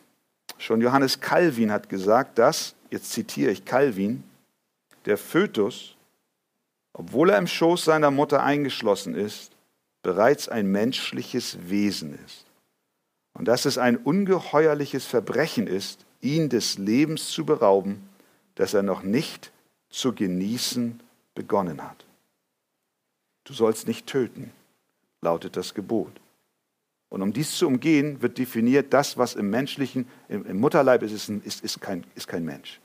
Schon 0.58 0.82
Johannes 0.82 1.20
Calvin 1.20 1.72
hat 1.72 1.90
gesagt, 1.90 2.38
dass, 2.38 2.76
jetzt 2.90 3.12
zitiere 3.12 3.52
ich 3.52 3.66
Calvin, 3.66 4.24
der 5.06 5.18
Fötus, 5.18 5.96
obwohl 6.94 7.30
er 7.30 7.38
im 7.38 7.48
Schoß 7.48 7.86
seiner 7.86 8.12
Mutter 8.12 8.44
eingeschlossen 8.44 9.16
ist, 9.16 9.54
bereits 10.04 10.50
ein 10.50 10.68
menschliches 10.68 11.70
Wesen 11.70 12.18
ist. 12.26 12.46
Und 13.34 13.48
dass 13.48 13.66
es 13.66 13.78
ein 13.78 13.98
ungeheuerliches 13.98 15.06
Verbrechen 15.06 15.68
ist, 15.68 16.06
ihn 16.20 16.50
des 16.50 16.78
Lebens 16.78 17.30
zu 17.30 17.46
berauben, 17.46 18.10
das 18.56 18.74
er 18.74 18.84
noch 18.84 19.04
nicht 19.04 19.52
zu 19.90 20.14
genießen 20.14 21.00
begonnen 21.34 21.82
hat. 21.82 22.06
Du 23.46 23.54
sollst 23.54 23.88
nicht 23.88 24.06
töten, 24.06 24.52
lautet 25.22 25.56
das 25.56 25.74
Gebot. 25.74 26.12
Und 27.12 27.22
um 27.22 27.34
dies 27.34 27.58
zu 27.58 27.68
umgehen, 27.68 28.22
wird 28.22 28.38
definiert, 28.38 28.94
das, 28.94 29.18
was 29.18 29.36
im 29.36 29.50
menschlichen, 29.50 30.08
im, 30.30 30.62
Mutterleib 30.62 31.04
ist, 31.04 31.30
ist, 31.30 31.62
ist, 31.62 31.82
kein, 31.82 32.06
ist 32.16 32.26
kein 32.26 32.46
Mensch, 32.46 32.80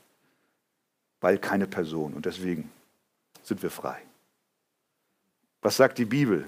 weil 1.21 1.37
keine 1.37 1.65
Person. 1.65 2.13
Und 2.13 2.25
deswegen 2.25 2.69
sind 3.41 3.63
wir 3.63 3.71
frei. 3.71 4.01
Was 5.61 5.77
sagt 5.77 5.97
die 5.97 6.05
Bibel? 6.05 6.45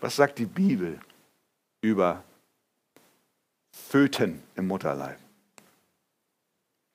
Was 0.00 0.14
sagt 0.14 0.38
die 0.38 0.46
Bibel 0.46 1.00
über 1.80 2.22
Föten 3.72 4.40
im 4.54 4.68
Mutterleib? 4.68 5.18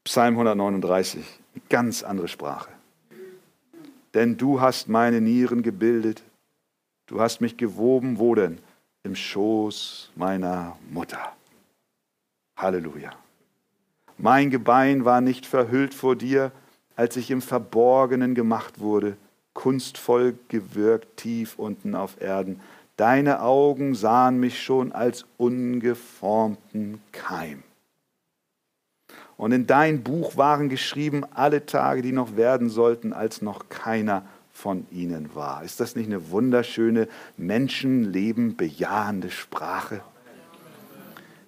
Psalm 0.05 0.35
139, 0.35 1.25
eine 1.53 1.63
ganz 1.67 2.03
andere 2.03 2.29
Sprache. 2.29 2.71
Denn 4.13 4.37
du 4.37 4.61
hast 4.61 4.87
meine 4.87 5.19
Nieren 5.19 5.63
gebildet, 5.63 6.23
du 7.07 7.19
hast 7.19 7.41
mich 7.41 7.57
gewoben, 7.57 8.19
wo 8.19 8.35
denn? 8.35 8.59
Im 9.07 9.15
Schoß 9.15 10.09
meiner 10.17 10.75
Mutter. 10.91 11.31
Halleluja. 12.57 13.11
Mein 14.17 14.49
Gebein 14.49 15.05
war 15.05 15.21
nicht 15.21 15.45
verhüllt 15.45 15.93
vor 15.93 16.17
dir, 16.17 16.51
als 16.97 17.15
ich 17.15 17.31
im 17.31 17.41
Verborgenen 17.41 18.35
gemacht 18.35 18.81
wurde, 18.81 19.15
kunstvoll 19.53 20.37
gewirkt 20.49 21.15
tief 21.15 21.57
unten 21.57 21.95
auf 21.95 22.19
Erden. 22.19 22.59
Deine 22.97 23.41
Augen 23.43 23.95
sahen 23.95 24.41
mich 24.41 24.61
schon 24.61 24.91
als 24.91 25.23
ungeformten 25.37 27.01
Keim. 27.13 27.63
Und 29.37 29.53
in 29.53 29.67
dein 29.67 30.03
Buch 30.03 30.35
waren 30.35 30.67
geschrieben 30.67 31.23
alle 31.33 31.65
Tage, 31.65 32.01
die 32.01 32.11
noch 32.11 32.35
werden 32.35 32.69
sollten, 32.69 33.13
als 33.13 33.41
noch 33.41 33.69
keiner 33.69 34.25
von 34.57 34.87
ihnen 34.91 35.35
war. 35.35 35.63
Ist 35.63 35.79
das 35.79 35.95
nicht 35.95 36.07
eine 36.07 36.31
wunderschöne, 36.31 37.07
Menschenleben 37.37 38.57
bejahende 38.57 39.29
Sprache? 39.29 40.03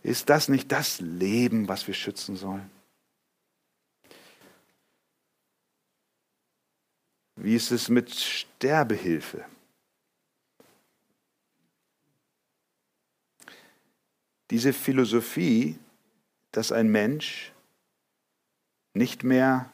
Ist 0.04 0.30
das 0.30 0.48
nicht 0.48 0.72
das 0.72 1.00
Leben, 1.02 1.68
was 1.68 1.88
wir 1.88 1.94
schützen 1.94 2.36
sollen? 2.36 2.70
Wie 7.36 7.56
ist 7.56 7.72
es 7.72 7.90
mit 7.90 8.14
Sterbehilfe? 8.14 9.46
diese 14.52 14.74
Philosophie, 14.74 15.78
dass 16.52 16.72
ein 16.72 16.90
Mensch 16.90 17.52
nicht 18.94 19.24
mehr 19.24 19.72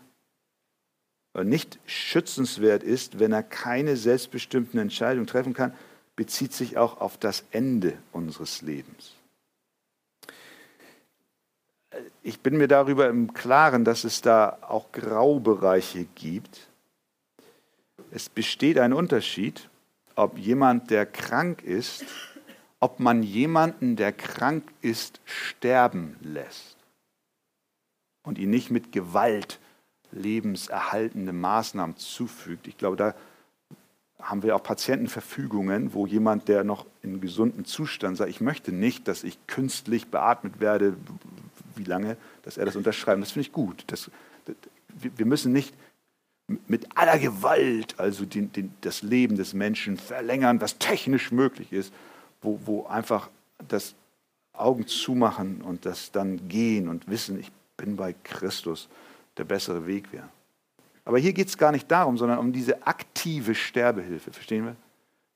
nicht 1.43 1.80
schützenswert 1.86 2.84
ist, 2.84 3.19
wenn 3.19 3.32
er 3.32 3.43
keine 3.43 3.98
selbstbestimmten 3.98 4.80
Entscheidungen 4.80 5.28
treffen 5.28 5.54
kann, 5.54 5.74
bezieht 6.15 6.54
sich 6.54 6.78
auch 6.78 7.02
auf 7.02 7.17
das 7.17 7.43
Ende 7.52 7.98
unseres 8.12 8.62
Lebens. 8.62 9.15
ich 12.24 12.39
bin 12.39 12.58
mir 12.58 12.67
darüber 12.67 13.08
im 13.08 13.34
Klaren, 13.34 13.86
dass 13.86 14.04
es 14.04 14.21
da 14.21 14.58
auch 14.62 14.91
Graubereiche 14.91 16.06
gibt. 16.15 16.67
Es 18.12 18.30
besteht 18.30 18.80
ein 18.80 18.93
Unterschied, 18.93 19.69
ob 20.15 20.38
jemand, 20.38 20.89
der 20.89 21.06
krank 21.06 21.62
ist, 21.63 22.06
ob 22.80 23.00
man 23.00 23.24
jemanden, 23.24 23.95
der 23.95 24.12
krank 24.12 24.63
ist, 24.82 25.21
sterben 25.26 26.17
lässt 26.21 26.78
und 28.24 28.38
ihn 28.38 28.50
nicht 28.50 28.71
mit 28.71 28.91
Gewalt 28.91 29.60
lebenserhaltende 30.15 31.34
Maßnahmen 31.34 31.97
zufügt. 31.97 32.67
Ich 32.67 32.78
glaube, 32.78 32.95
da 32.95 33.13
haben 34.19 34.41
wir 34.41 34.56
auch 34.56 34.63
Patientenverfügungen, 34.63 35.93
wo 35.93 36.08
jemand, 36.08 36.47
der 36.47 36.63
noch 36.63 36.86
in 37.04 37.21
gesundem 37.21 37.65
Zustand 37.65 38.17
sagt, 38.17 38.30
ich 38.30 38.41
möchte 38.41 38.71
nicht, 38.71 39.08
dass 39.08 39.23
ich 39.23 39.38
künstlich 39.45 40.08
beatmet 40.08 40.60
werde, 40.60 40.95
wie 41.75 41.84
lange, 41.84 42.17
dass 42.43 42.58
er 42.58 42.65
das 42.65 42.75
unterschreibt. 42.75 43.21
Das 43.21 43.32
finde 43.32 43.47
ich 43.47 43.54
gut. 43.54 43.84
Das, 43.88 44.10
wir 44.97 45.25
müssen 45.25 45.51
nicht 45.51 45.75
mit 46.67 46.97
aller 46.97 47.19
Gewalt 47.19 47.99
also 47.99 48.25
den, 48.25 48.51
den, 48.51 48.73
das 48.82 49.01
Leben 49.01 49.36
des 49.36 49.54
Menschen 49.54 49.97
verlängern, 49.97 50.62
was 50.62 50.78
technisch 50.78 51.32
möglich 51.32 51.73
ist, 51.73 51.93
wo, 52.41 52.60
wo 52.65 52.86
einfach 52.86 53.30
das 53.67 53.95
Augen 54.54 54.88
zumachen 54.88 55.62
und 55.62 55.86
das 55.86 56.12
dann 56.12 56.47
gehen 56.47 56.88
und 56.88 57.10
wissen, 57.10 57.39
ich 57.39 57.51
bin 57.78 57.95
bei 57.95 58.13
Christus, 58.23 58.88
der 59.38 59.43
bessere 59.43 59.86
Weg 59.86 60.12
wäre. 60.12 60.30
Aber 61.04 61.19
hier 61.19 61.34
geht 61.34 61.48
es 61.48 61.58
gar 61.58 61.71
nicht 61.71 61.89
darum, 61.89 62.17
sondern 62.17 62.39
um 62.39 62.52
diese 62.52 62.86
aktive 62.86 63.54
Sterbehilfe, 63.54 64.32
verstehen 64.34 64.65
wir? 64.65 64.76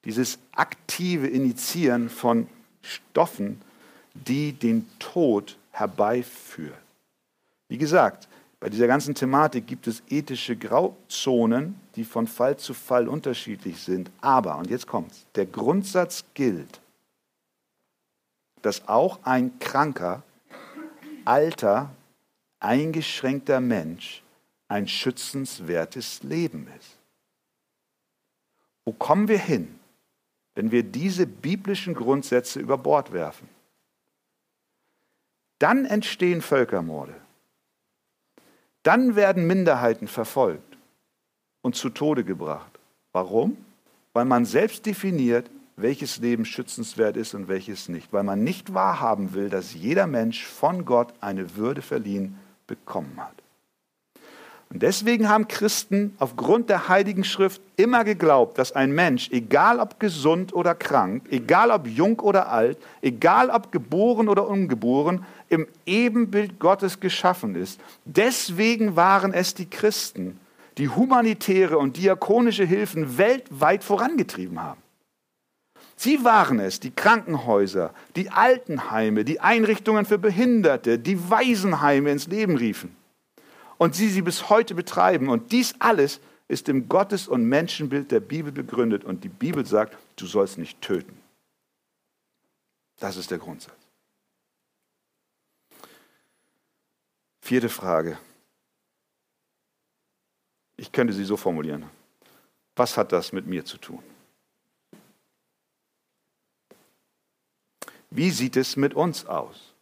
Dieses 0.06 0.40
aktive 0.54 1.28
Initiieren 1.28 2.10
von 2.10 2.48
Stoffen, 2.82 3.62
die 4.14 4.54
den 4.54 4.88
Tod 4.98 5.58
herbeiführen. 5.72 6.78
Wie 7.68 7.78
gesagt, 7.78 8.28
bei 8.60 8.70
dieser 8.70 8.88
ganzen 8.88 9.16
Thematik 9.16 9.68
gibt 9.68 9.88
es 9.88 10.04
ethische 10.10 10.56
Grauzonen, 10.56 11.80
die 11.96 12.04
von 12.04 12.28
Fall 12.28 12.58
zu 12.58 12.74
Fall 12.74 13.08
unterschiedlich 13.08 13.82
sind. 13.82 14.10
Aber, 14.20 14.58
und 14.58 14.70
jetzt 14.70 14.88
kommt's, 14.88 15.26
der 15.36 15.46
Grundsatz 15.46 16.26
gilt, 16.34 16.82
dass 18.62 18.88
auch 18.88 19.20
ein 19.24 19.58
kranker, 19.60 20.24
alter, 21.24 21.92
eingeschränkter 22.60 23.60
Mensch 23.60 24.24
ein 24.68 24.88
schützenswertes 24.88 26.24
Leben 26.24 26.68
ist. 26.80 26.98
Wo 28.86 28.94
kommen 28.94 29.28
wir 29.28 29.40
hin, 29.40 29.80
wenn 30.56 30.72
wir 30.72 30.84
diese 30.84 31.26
biblischen 31.26 31.94
Grundsätze 31.94 32.60
über 32.60 32.78
Bord 32.78 33.12
werfen? 33.12 33.50
Dann 35.60 35.86
entstehen 35.86 36.42
Völkermorde. 36.42 37.16
Dann 38.84 39.16
werden 39.16 39.46
Minderheiten 39.46 40.08
verfolgt 40.08 40.78
und 41.62 41.76
zu 41.76 41.90
Tode 41.90 42.24
gebracht. 42.24 42.80
Warum? 43.12 43.58
Weil 44.14 44.26
man 44.26 44.46
selbst 44.46 44.86
definiert, 44.86 45.50
welches 45.76 46.18
Leben 46.18 46.46
schützenswert 46.46 47.18
ist 47.18 47.34
und 47.34 47.48
welches 47.48 47.90
nicht. 47.90 48.12
Weil 48.14 48.24
man 48.24 48.44
nicht 48.44 48.74
wahrhaben 48.74 49.34
will, 49.34 49.50
dass 49.50 49.74
jeder 49.74 50.08
Mensch 50.08 50.46
von 50.46 50.86
Gott 50.86 51.14
eine 51.22 51.56
Würde 51.56 51.82
verliehen 51.82 52.38
bekommen 52.70 53.18
hat. 53.18 53.34
Und 54.72 54.84
deswegen 54.84 55.28
haben 55.28 55.48
Christen 55.48 56.16
aufgrund 56.20 56.70
der 56.70 56.88
Heiligen 56.90 57.24
Schrift 57.24 57.60
immer 57.76 58.04
geglaubt, 58.04 58.60
dass 58.60 58.72
ein 58.72 58.92
Mensch, 58.92 59.32
egal 59.32 59.80
ob 59.80 60.00
gesund 60.00 60.54
oder 60.54 60.76
krank, 60.76 61.24
egal 61.32 61.72
ob 61.72 61.88
jung 61.88 62.20
oder 62.20 62.52
alt, 62.52 62.78
egal 63.02 63.50
ob 63.50 63.72
geboren 63.72 64.30
oder 64.30 64.48
ungeboren, 64.48 65.26
im 65.50 65.68
Ebenbild 65.88 66.60
Gottes 66.60 67.00
geschaffen 67.00 67.56
ist. 67.56 67.82
Deswegen 68.06 68.96
waren 68.96 69.34
es 69.34 69.56
die 69.56 69.68
Christen, 69.68 70.40
die 70.78 70.88
humanitäre 70.88 71.80
und 71.80 71.98
diakonische 71.98 72.64
Hilfen 72.64 73.18
weltweit 73.18 73.84
vorangetrieben 73.84 74.62
haben. 74.62 74.82
Sie 76.02 76.24
waren 76.24 76.62
es, 76.62 76.80
die 76.80 76.92
Krankenhäuser, 76.92 77.94
die 78.16 78.30
Altenheime, 78.30 79.26
die 79.26 79.42
Einrichtungen 79.42 80.06
für 80.06 80.18
Behinderte, 80.18 80.98
die 80.98 81.30
Waisenheime 81.30 82.10
ins 82.10 82.28
Leben 82.28 82.56
riefen 82.56 82.96
und 83.78 83.96
sie 83.96 84.08
sie 84.08 84.22
bis 84.22 84.50
heute 84.50 84.76
betreiben. 84.76 85.28
Und 85.28 85.52
dies 85.52 85.76
alles 85.80 86.22
ist 86.48 86.70
im 86.70 86.88
Gottes- 86.88 87.28
und 87.28 87.44
Menschenbild 87.44 88.12
der 88.12 88.22
Bibel 88.22 88.54
begründet. 88.54 89.04
Und 89.04 89.26
die 89.26 89.30
Bibel 89.30 89.66
sagt, 89.66 89.98
du 90.16 90.26
sollst 90.26 90.58
nicht 90.58 90.82
töten. 90.82 91.20
Das 93.00 93.18
ist 93.18 93.30
der 93.30 93.40
Grundsatz. 93.40 93.76
Vierte 97.42 97.68
Frage. 97.68 98.18
Ich 100.78 100.94
könnte 100.94 101.12
sie 101.12 101.26
so 101.26 101.36
formulieren. 101.36 101.84
Was 102.78 102.96
hat 102.96 103.12
das 103.12 103.34
mit 103.34 103.48
mir 103.48 103.66
zu 103.66 103.78
tun? 103.78 104.02
Wie 108.10 108.32
sieht 108.32 108.58
es 108.58 108.76
mit 108.76 108.94
uns 108.94 109.26
aus? 109.26 109.74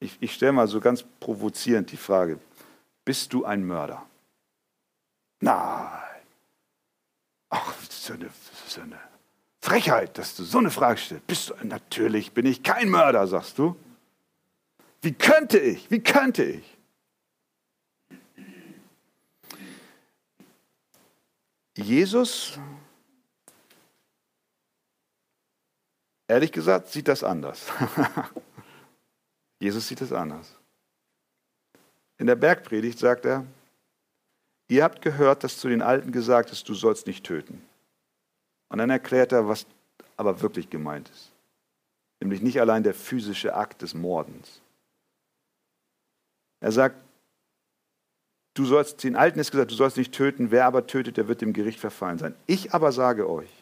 Ich, 0.00 0.16
ich 0.20 0.34
stelle 0.34 0.52
mal 0.52 0.66
so 0.66 0.80
ganz 0.80 1.04
provozierend 1.20 1.92
die 1.92 1.96
Frage, 1.96 2.40
bist 3.04 3.32
du 3.32 3.44
ein 3.44 3.64
Mörder? 3.64 4.04
Nein. 5.40 6.00
Ach, 7.50 7.74
das 7.86 7.98
ist, 7.98 8.10
eine, 8.10 8.24
das 8.26 8.68
ist 8.68 8.78
eine 8.78 9.00
Frechheit, 9.60 10.16
dass 10.16 10.36
du 10.36 10.44
so 10.44 10.58
eine 10.58 10.70
Frage 10.70 10.98
stellst. 10.98 11.26
Bist 11.26 11.50
du, 11.50 11.54
natürlich 11.66 12.32
bin 12.32 12.46
ich 12.46 12.62
kein 12.62 12.88
Mörder, 12.88 13.26
sagst 13.26 13.58
du. 13.58 13.76
Wie 15.02 15.12
könnte 15.12 15.58
ich? 15.58 15.90
Wie 15.90 16.00
könnte 16.00 16.44
ich? 16.44 16.76
Jesus, 21.76 22.58
ehrlich 26.30 26.52
gesagt, 26.52 26.88
sieht 26.88 27.08
das 27.08 27.24
anders. 27.24 27.66
Jesus 29.60 29.88
sieht 29.88 30.00
es 30.00 30.12
anders. 30.12 30.54
In 32.18 32.26
der 32.26 32.36
Bergpredigt 32.36 32.98
sagt 32.98 33.24
er, 33.24 33.44
ihr 34.68 34.84
habt 34.84 35.02
gehört, 35.02 35.42
dass 35.42 35.58
zu 35.58 35.68
den 35.68 35.82
Alten 35.82 36.12
gesagt 36.12 36.52
ist, 36.52 36.68
du 36.68 36.74
sollst 36.74 37.06
nicht 37.06 37.24
töten. 37.24 37.62
Und 38.68 38.78
dann 38.78 38.90
erklärt 38.90 39.32
er, 39.32 39.48
was 39.48 39.66
aber 40.16 40.40
wirklich 40.40 40.70
gemeint 40.70 41.08
ist. 41.10 41.32
Nämlich 42.20 42.42
nicht 42.42 42.60
allein 42.60 42.84
der 42.84 42.94
physische 42.94 43.54
Akt 43.54 43.82
des 43.82 43.94
Mordens. 43.94 44.60
Er 46.60 46.70
sagt, 46.70 46.96
du 48.54 48.64
sollst, 48.66 49.02
den 49.02 49.16
Alten 49.16 49.40
ist 49.40 49.50
gesagt, 49.50 49.72
du 49.72 49.74
sollst 49.74 49.96
nicht 49.96 50.12
töten, 50.12 50.50
wer 50.50 50.66
aber 50.66 50.86
tötet, 50.86 51.16
der 51.16 51.26
wird 51.26 51.40
dem 51.40 51.54
Gericht 51.54 51.80
verfallen 51.80 52.18
sein. 52.18 52.36
Ich 52.46 52.72
aber 52.72 52.92
sage 52.92 53.28
euch, 53.28 53.59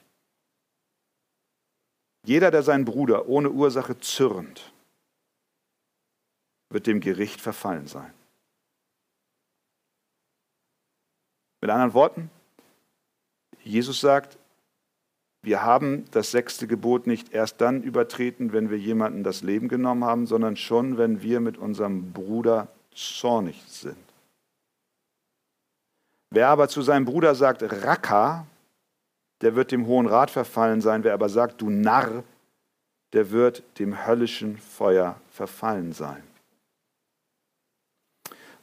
jeder, 2.29 2.51
der 2.51 2.63
seinen 2.63 2.85
Bruder 2.85 3.27
ohne 3.27 3.51
Ursache 3.51 3.99
zürnt, 4.01 4.71
wird 6.69 6.87
dem 6.87 7.01
Gericht 7.01 7.41
verfallen 7.41 7.87
sein. 7.87 8.13
Mit 11.63 11.71
anderen 11.71 11.95
Worten, 11.95 12.31
Jesus 13.65 14.03
sagt, 14.03 14.39
wir 15.41 15.63
haben 15.63 16.05
das 16.11 16.31
sechste 16.31 16.67
Gebot 16.67 17.07
nicht 17.07 17.33
erst 17.33 17.63
dann 17.63 17.83
übertreten, 17.83 18.53
wenn 18.53 18.69
wir 18.69 18.79
jemanden 18.79 19.25
das 19.25 19.43
Leben 19.43 19.69
genommen 19.69 20.05
haben, 20.05 20.27
sondern 20.27 20.57
schon, 20.57 20.99
wenn 20.99 21.23
wir 21.23 21.41
mit 21.41 21.57
unserem 21.57 22.13
Bruder 22.13 22.69
zornig 22.95 23.63
sind. 23.69 23.97
Wer 26.29 26.49
aber 26.49 26.69
zu 26.69 26.83
seinem 26.83 27.07
Bruder 27.07 27.35
sagt, 27.35 27.63
Raka, 27.63 28.47
der 29.41 29.55
wird 29.55 29.73
dem 29.73 29.87
Hohen 29.87 30.07
Rat 30.07 30.31
verfallen 30.31 30.81
sein. 30.81 31.05
Wer 31.05 31.15
aber 31.15 31.29
sagt, 31.29 31.61
du 31.61 31.71
Narr, 31.71 32.25
der 33.13 33.31
wird 33.31 33.63
dem 33.79 34.07
höllischen 34.07 34.59
Feuer 34.59 35.21
verfallen 35.31 35.93
sein. 35.93 36.23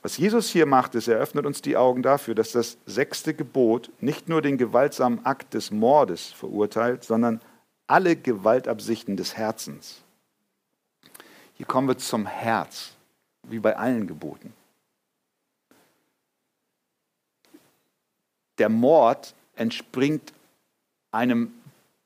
Was 0.01 0.17
Jesus 0.17 0.49
hier 0.49 0.67
macht, 0.67 0.93
ist, 0.93 1.07
er 1.07 1.17
öffnet 1.17 1.47
uns 1.47 1.63
die 1.63 1.77
Augen 1.77 2.03
dafür, 2.03 2.35
dass 2.35 2.51
das 2.51 2.77
sechste 2.85 3.33
Gebot 3.33 3.89
nicht 4.01 4.29
nur 4.29 4.43
den 4.43 4.57
gewaltsamen 4.57 5.25
Akt 5.25 5.55
des 5.55 5.71
Mordes 5.71 6.31
verurteilt, 6.31 7.03
sondern 7.03 7.41
alle 7.88 8.15
Gewaltabsichten 8.15 9.17
des 9.17 9.35
Herzens. 9.35 10.03
Hier 11.55 11.65
kommen 11.65 11.88
wir 11.88 11.97
zum 11.97 12.27
Herz, 12.27 12.91
wie 13.43 13.59
bei 13.59 13.75
allen 13.77 14.05
Geboten. 14.05 14.53
Der 18.59 18.69
Mord 18.69 19.33
entspringt 19.55 20.33
einem 21.15 21.54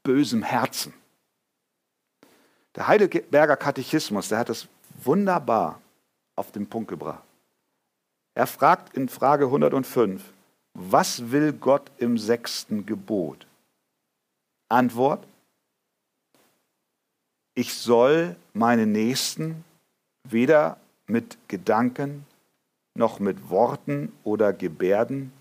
bösen 0.03 0.43
Herzen. 0.43 0.93
Der 2.75 2.87
Heidelberger 2.87 3.57
Katechismus, 3.57 4.29
der 4.29 4.37
hat 4.37 4.49
das 4.49 4.67
wunderbar 5.03 5.81
auf 6.35 6.51
den 6.51 6.67
Punkt 6.67 6.89
gebracht. 6.89 7.23
Er 8.35 8.47
fragt 8.47 8.95
in 8.95 9.09
Frage 9.09 9.45
105, 9.45 10.23
was 10.73 11.31
will 11.31 11.51
Gott 11.51 11.91
im 11.97 12.17
sechsten 12.17 12.85
Gebot? 12.85 13.47
Antwort, 14.69 15.25
ich 17.55 17.73
soll 17.73 18.35
meine 18.53 18.85
Nächsten 18.85 19.65
weder 20.23 20.77
mit 21.07 21.37
Gedanken 21.47 22.25
noch 22.93 23.19
mit 23.19 23.49
Worten 23.49 24.13
oder 24.23 24.53
Gebärden, 24.53 25.33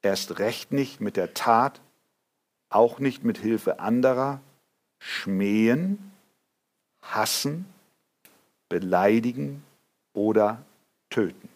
erst 0.00 0.38
recht 0.38 0.72
nicht 0.72 1.00
mit 1.00 1.16
der 1.16 1.34
Tat, 1.34 1.80
auch 2.74 2.98
nicht 2.98 3.24
mit 3.24 3.38
Hilfe 3.38 3.80
anderer, 3.80 4.40
schmähen, 4.98 6.12
hassen, 7.02 7.66
beleidigen 8.68 9.62
oder 10.12 10.64
töten. 11.10 11.48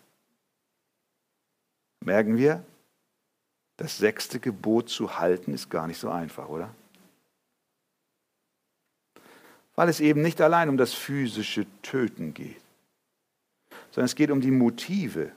Merken 2.01 2.37
wir, 2.37 2.65
das 3.77 3.99
sechste 3.99 4.41
Gebot 4.41 4.89
zu 4.89 5.19
halten 5.19 5.53
ist 5.53 5.71
gar 5.71 5.87
nicht 5.87 5.99
so 5.99 6.09
einfach, 6.09 6.49
oder? 6.49 6.75
Weil 9.75 9.89
es 9.89 10.01
eben 10.01 10.23
nicht 10.23 10.41
allein 10.41 10.69
um 10.69 10.77
das 10.77 10.95
physische 10.95 11.67
Töten 11.83 12.33
geht, 12.33 12.63
sondern 13.91 14.07
es 14.07 14.15
geht 14.15 14.31
um 14.31 14.41
die 14.41 14.51
Motive, 14.51 15.33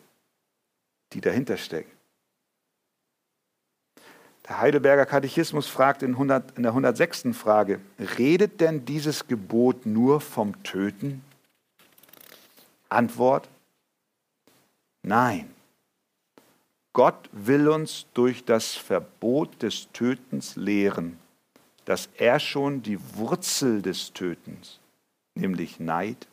die 1.11 1.21
dahinter 1.21 1.57
stecken. 1.57 1.98
Der 4.49 4.59
Heidelberger 4.59 5.05
Katechismus 5.05 5.67
fragt 5.67 6.01
in, 6.01 6.13
100, 6.13 6.57
in 6.57 6.63
der 6.63 6.71
106. 6.71 7.27
Frage, 7.33 7.79
redet 8.17 8.59
denn 8.59 8.83
dieses 8.83 9.27
Gebot 9.27 9.85
nur 9.85 10.19
vom 10.19 10.63
Töten? 10.63 11.23
Antwort, 12.89 13.47
nein. 15.03 15.53
Gott 16.93 17.29
will 17.31 17.67
uns 17.69 18.07
durch 18.15 18.43
das 18.43 18.75
Verbot 18.75 19.61
des 19.61 19.87
Tötens 19.93 20.55
lehren, 20.55 21.19
dass 21.85 22.09
er 22.17 22.39
schon 22.39 22.81
die 22.81 22.99
Wurzel 23.15 23.83
des 23.83 24.13
Tötens, 24.13 24.79
nämlich 25.35 25.79
Neid, 25.79 26.27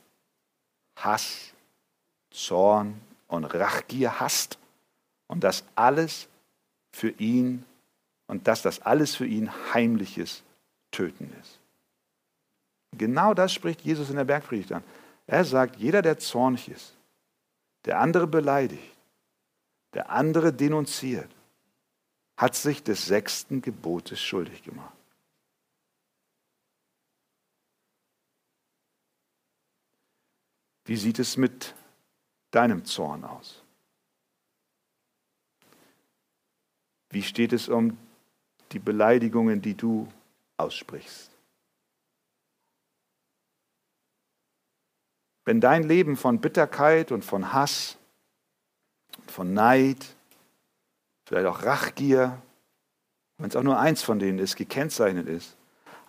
Hass, 0.97 1.53
Zorn 2.31 2.99
und 3.29 3.45
Rachgier 3.45 4.19
hasst 4.19 4.59
und 5.27 5.45
das 5.45 5.65
alles 5.75 6.29
für 6.93 7.11
ihn 7.11 7.67
und 8.27 8.49
dass 8.49 8.63
das 8.63 8.81
alles 8.83 9.15
für 9.15 9.27
ihn 9.27 9.51
heimliches 9.73 10.43
Töten 10.91 11.33
ist. 11.41 11.61
Genau 12.93 13.35
das 13.35 13.53
spricht 13.53 13.83
Jesus 13.83 14.11
in 14.11 14.17
der 14.17 14.25
Bergpredigt 14.25 14.73
an. 14.73 14.85
Er 15.27 15.45
sagt, 15.45 15.77
jeder, 15.77 16.03
der 16.03 16.19
zornig 16.19 16.69
ist, 16.69 16.97
der 17.85 18.01
andere 18.01 18.27
beleidigt, 18.27 18.97
der 19.93 20.11
andere 20.11 20.53
denunziert, 20.53 21.31
hat 22.37 22.55
sich 22.55 22.83
des 22.83 23.07
sechsten 23.07 23.63
Gebotes 23.63 24.21
schuldig 24.21 24.63
gemacht. 24.63 24.93
Wie 30.85 30.97
sieht 30.97 31.19
es 31.19 31.37
mit 31.37 31.75
deinem 32.53 32.85
Zorn 32.85 33.25
aus? 33.25 33.63
Wie 37.11 37.23
steht 37.23 37.53
es 37.53 37.69
um 37.69 37.99
die 38.73 38.79
Beleidigungen, 38.79 39.63
die 39.63 39.75
du 39.75 40.09
aussprichst? 40.57 41.31
Wenn 45.45 45.61
dein 45.61 45.85
Leben 45.85 46.17
von 46.17 46.41
Bitterkeit 46.41 47.13
und 47.13 47.25
von 47.25 47.53
Hass, 47.53 47.97
von 49.29 49.55
Neid, 49.55 50.05
vielleicht 51.25 51.47
auch 51.47 51.63
Rachgier, 51.63 52.43
wenn 53.39 53.49
es 53.49 53.57
auch 53.57 53.63
nur 53.63 53.79
eins 53.79 54.03
von 54.03 54.19
denen 54.19 54.39
ist, 54.39 54.57
gekennzeichnet 54.57 55.29
ist, 55.29 55.57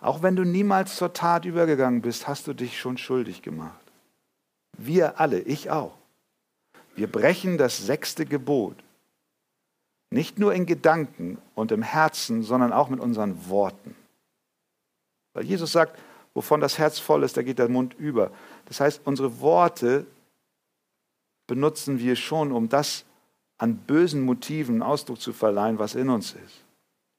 auch 0.00 0.22
wenn 0.22 0.36
du 0.36 0.44
niemals 0.44 0.96
zur 0.96 1.12
Tat 1.12 1.44
übergegangen 1.44 2.02
bist, 2.02 2.28
hast 2.28 2.46
du 2.46 2.54
dich 2.54 2.80
schon 2.80 2.98
schuldig 2.98 3.42
gemacht. 3.42 3.80
Wir 4.76 5.20
alle, 5.20 5.40
ich 5.40 5.70
auch. 5.70 5.96
Wir 6.94 7.10
brechen 7.10 7.58
das 7.58 7.78
sechste 7.78 8.26
Gebot. 8.26 8.76
Nicht 10.10 10.38
nur 10.38 10.54
in 10.54 10.66
Gedanken 10.66 11.38
und 11.54 11.70
im 11.70 11.82
Herzen, 11.82 12.42
sondern 12.42 12.72
auch 12.72 12.88
mit 12.88 13.00
unseren 13.00 13.48
Worten. 13.48 13.94
Weil 15.34 15.44
Jesus 15.44 15.72
sagt, 15.72 15.98
wovon 16.34 16.60
das 16.60 16.78
Herz 16.78 16.98
voll 16.98 17.22
ist, 17.22 17.36
da 17.36 17.42
geht 17.42 17.58
der 17.58 17.68
Mund 17.68 17.94
über. 17.98 18.30
Das 18.64 18.80
heißt, 18.80 19.02
unsere 19.04 19.40
Worte 19.40 20.06
benutzen 21.46 21.98
wir 21.98 22.16
schon, 22.16 22.52
um 22.52 22.68
das 22.68 23.04
an 23.58 23.76
bösen 23.76 24.22
Motiven 24.22 24.82
Ausdruck 24.82 25.20
zu 25.20 25.32
verleihen, 25.32 25.78
was 25.78 25.94
in 25.94 26.08
uns 26.08 26.32
ist. 26.32 26.64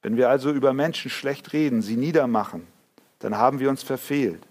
Wenn 0.02 0.16
wir 0.16 0.30
also 0.30 0.52
über 0.52 0.74
Menschen 0.74 1.12
schlecht 1.12 1.52
reden, 1.54 1.82
sie 1.82 1.98
niedermachen, 1.98 2.66
dann 3.20 3.38
haben 3.38 3.60
wir 3.60 3.70
uns 3.70 3.84
verfehlt. 3.84 4.42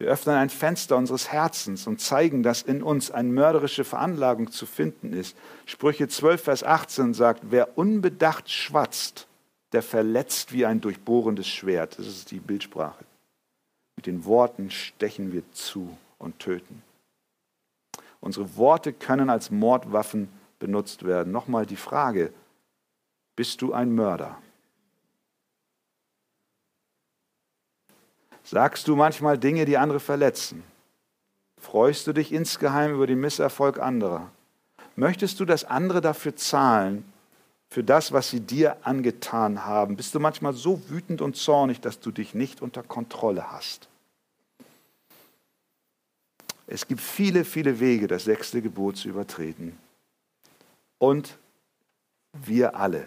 Wir 0.00 0.08
öffnen 0.08 0.36
ein 0.36 0.48
Fenster 0.48 0.96
unseres 0.96 1.30
Herzens 1.30 1.86
und 1.86 2.00
zeigen, 2.00 2.42
dass 2.42 2.62
in 2.62 2.82
uns 2.82 3.10
eine 3.10 3.28
mörderische 3.28 3.84
Veranlagung 3.84 4.50
zu 4.50 4.64
finden 4.64 5.12
ist. 5.12 5.36
Sprüche 5.66 6.08
12, 6.08 6.42
Vers 6.42 6.64
18 6.64 7.12
sagt, 7.12 7.42
wer 7.50 7.76
unbedacht 7.76 8.50
schwatzt, 8.50 9.28
der 9.72 9.82
verletzt 9.82 10.54
wie 10.54 10.64
ein 10.64 10.80
durchbohrendes 10.80 11.46
Schwert. 11.46 11.98
Das 11.98 12.06
ist 12.06 12.30
die 12.30 12.40
Bildsprache. 12.40 13.04
Mit 13.96 14.06
den 14.06 14.24
Worten 14.24 14.70
stechen 14.70 15.34
wir 15.34 15.42
zu 15.52 15.94
und 16.16 16.38
töten. 16.38 16.82
Unsere 18.20 18.56
Worte 18.56 18.94
können 18.94 19.28
als 19.28 19.50
Mordwaffen 19.50 20.30
benutzt 20.58 21.04
werden. 21.04 21.30
Nochmal 21.30 21.66
die 21.66 21.76
Frage, 21.76 22.32
bist 23.36 23.60
du 23.60 23.74
ein 23.74 23.94
Mörder? 23.94 24.38
Sagst 28.50 28.88
du 28.88 28.96
manchmal 28.96 29.38
Dinge, 29.38 29.64
die 29.64 29.78
andere 29.78 30.00
verletzen? 30.00 30.64
Freust 31.60 32.08
du 32.08 32.12
dich 32.12 32.32
insgeheim 32.32 32.92
über 32.92 33.06
den 33.06 33.20
Misserfolg 33.20 33.78
anderer? 33.78 34.28
Möchtest 34.96 35.38
du, 35.38 35.44
dass 35.44 35.64
andere 35.64 36.00
dafür 36.00 36.34
zahlen, 36.34 37.04
für 37.68 37.84
das, 37.84 38.10
was 38.10 38.30
sie 38.30 38.40
dir 38.40 38.76
angetan 38.84 39.66
haben? 39.66 39.96
Bist 39.96 40.16
du 40.16 40.18
manchmal 40.18 40.52
so 40.52 40.82
wütend 40.88 41.22
und 41.22 41.36
zornig, 41.36 41.80
dass 41.80 42.00
du 42.00 42.10
dich 42.10 42.34
nicht 42.34 42.60
unter 42.60 42.82
Kontrolle 42.82 43.52
hast? 43.52 43.88
Es 46.66 46.88
gibt 46.88 47.02
viele, 47.02 47.44
viele 47.44 47.78
Wege, 47.78 48.08
das 48.08 48.24
sechste 48.24 48.60
Gebot 48.62 48.96
zu 48.96 49.08
übertreten. 49.08 49.78
Und 50.98 51.38
wir 52.32 52.74
alle 52.74 53.06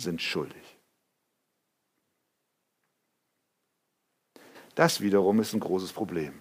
sind 0.00 0.22
schuldig. 0.22 0.67
Das 4.78 5.00
wiederum 5.00 5.40
ist 5.40 5.54
ein 5.54 5.58
großes 5.58 5.92
Problem. 5.92 6.40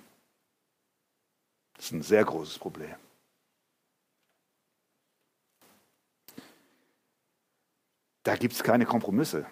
Das 1.74 1.86
ist 1.86 1.92
ein 1.92 2.04
sehr 2.04 2.24
großes 2.24 2.60
Problem. 2.60 2.96
Da 8.22 8.36
gibt 8.36 8.54
es 8.54 8.62
keine 8.62 8.86
Kompromisse. 8.86 9.48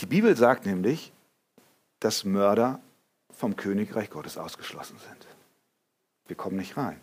Die 0.00 0.06
Bibel 0.06 0.36
sagt 0.36 0.66
nämlich, 0.66 1.14
dass 2.00 2.24
Mörder 2.24 2.78
vom 3.30 3.56
Königreich 3.56 4.10
Gottes 4.10 4.36
ausgeschlossen 4.36 4.98
sind. 4.98 5.26
Wir 6.26 6.36
kommen 6.36 6.58
nicht 6.58 6.76
rein. 6.76 7.00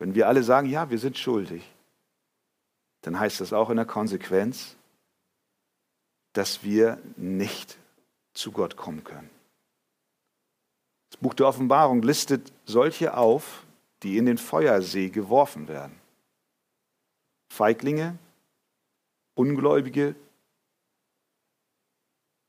Wenn 0.00 0.16
wir 0.16 0.26
alle 0.26 0.42
sagen, 0.42 0.68
ja, 0.68 0.90
wir 0.90 0.98
sind 0.98 1.16
schuldig, 1.16 1.62
dann 3.08 3.18
heißt 3.18 3.40
das 3.40 3.54
auch 3.54 3.70
in 3.70 3.76
der 3.76 3.86
Konsequenz, 3.86 4.76
dass 6.34 6.62
wir 6.62 7.00
nicht 7.16 7.78
zu 8.34 8.52
Gott 8.52 8.76
kommen 8.76 9.02
können. 9.02 9.30
Das 11.08 11.18
Buch 11.18 11.32
der 11.32 11.48
Offenbarung 11.48 12.02
listet 12.02 12.52
solche 12.66 13.16
auf, 13.16 13.64
die 14.02 14.18
in 14.18 14.26
den 14.26 14.36
Feuersee 14.36 15.08
geworfen 15.08 15.68
werden. 15.68 15.98
Feiglinge, 17.50 18.18
Ungläubige, 19.34 20.14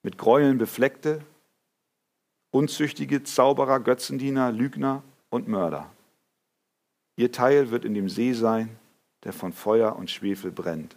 mit 0.04 0.18
Gräueln 0.18 0.58
befleckte, 0.58 1.24
unzüchtige 2.52 3.24
Zauberer, 3.24 3.80
Götzendiener, 3.80 4.52
Lügner 4.52 5.04
und 5.30 5.48
Mörder. 5.48 5.90
Ihr 7.16 7.32
Teil 7.32 7.72
wird 7.72 7.86
in 7.86 7.94
dem 7.94 8.10
See 8.10 8.34
sein, 8.34 8.78
der 9.24 9.34
von 9.34 9.54
Feuer 9.54 9.96
und 9.96 10.10
Schwefel 10.10 10.52
brennt. 10.52 10.96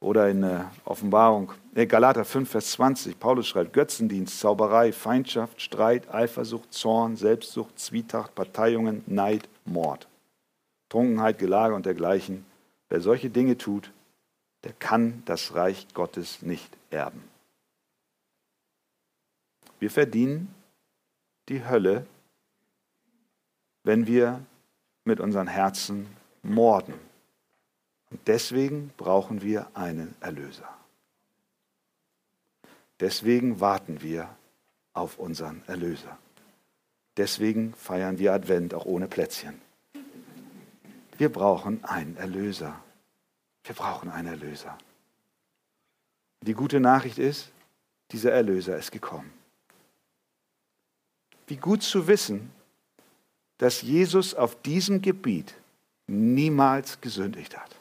Oder 0.00 0.28
in 0.28 0.42
äh, 0.42 0.64
Offenbarung, 0.84 1.52
äh, 1.74 1.86
Galater 1.86 2.24
5, 2.24 2.50
Vers 2.50 2.72
20, 2.72 3.18
Paulus 3.18 3.48
schreibt, 3.48 3.72
Götzendienst, 3.72 4.38
Zauberei, 4.38 4.92
Feindschaft, 4.92 5.60
Streit, 5.60 6.12
Eifersucht, 6.12 6.72
Zorn, 6.72 7.16
Selbstsucht, 7.16 7.78
Zwietracht, 7.78 8.34
Parteiungen, 8.34 9.02
Neid, 9.06 9.48
Mord, 9.64 10.06
Trunkenheit, 10.90 11.38
Gelage 11.38 11.74
und 11.74 11.86
dergleichen. 11.86 12.44
Wer 12.88 13.00
solche 13.00 13.30
Dinge 13.30 13.56
tut, 13.56 13.90
der 14.64 14.74
kann 14.74 15.22
das 15.24 15.54
Reich 15.54 15.86
Gottes 15.94 16.42
nicht 16.42 16.76
erben. 16.90 17.24
Wir 19.78 19.90
verdienen 19.90 20.54
die 21.48 21.64
Hölle, 21.64 22.06
wenn 23.82 24.06
wir 24.06 24.40
mit 25.06 25.20
unseren 25.20 25.46
Herzen 25.46 26.06
morden. 26.42 26.94
Und 28.10 28.20
deswegen 28.26 28.92
brauchen 28.96 29.42
wir 29.42 29.68
einen 29.74 30.14
Erlöser. 30.20 30.68
Deswegen 33.00 33.60
warten 33.60 34.00
wir 34.02 34.28
auf 34.92 35.18
unseren 35.18 35.62
Erlöser. 35.66 36.18
Deswegen 37.16 37.74
feiern 37.74 38.18
wir 38.18 38.32
Advent 38.32 38.74
auch 38.74 38.84
ohne 38.84 39.06
Plätzchen. 39.06 39.60
Wir 41.18 41.30
brauchen 41.30 41.84
einen 41.84 42.16
Erlöser. 42.16 42.80
Wir 43.64 43.74
brauchen 43.74 44.10
einen 44.10 44.28
Erlöser. 44.28 44.76
Die 46.42 46.54
gute 46.54 46.80
Nachricht 46.80 47.18
ist, 47.18 47.50
dieser 48.12 48.32
Erlöser 48.32 48.76
ist 48.76 48.92
gekommen. 48.92 49.32
Wie 51.46 51.56
gut 51.56 51.82
zu 51.82 52.06
wissen, 52.06 52.50
dass 53.58 53.82
Jesus 53.82 54.34
auf 54.34 54.60
diesem 54.62 55.02
Gebiet 55.02 55.54
niemals 56.06 57.00
gesündigt 57.00 57.56
hat. 57.56 57.74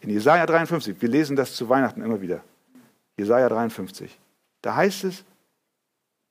In 0.00 0.10
Jesaja 0.10 0.46
53, 0.46 1.00
wir 1.00 1.08
lesen 1.08 1.36
das 1.36 1.54
zu 1.54 1.68
Weihnachten 1.68 2.02
immer 2.02 2.20
wieder. 2.20 2.42
Jesaja 3.16 3.48
53, 3.48 4.18
da 4.62 4.74
heißt 4.74 5.04
es, 5.04 5.24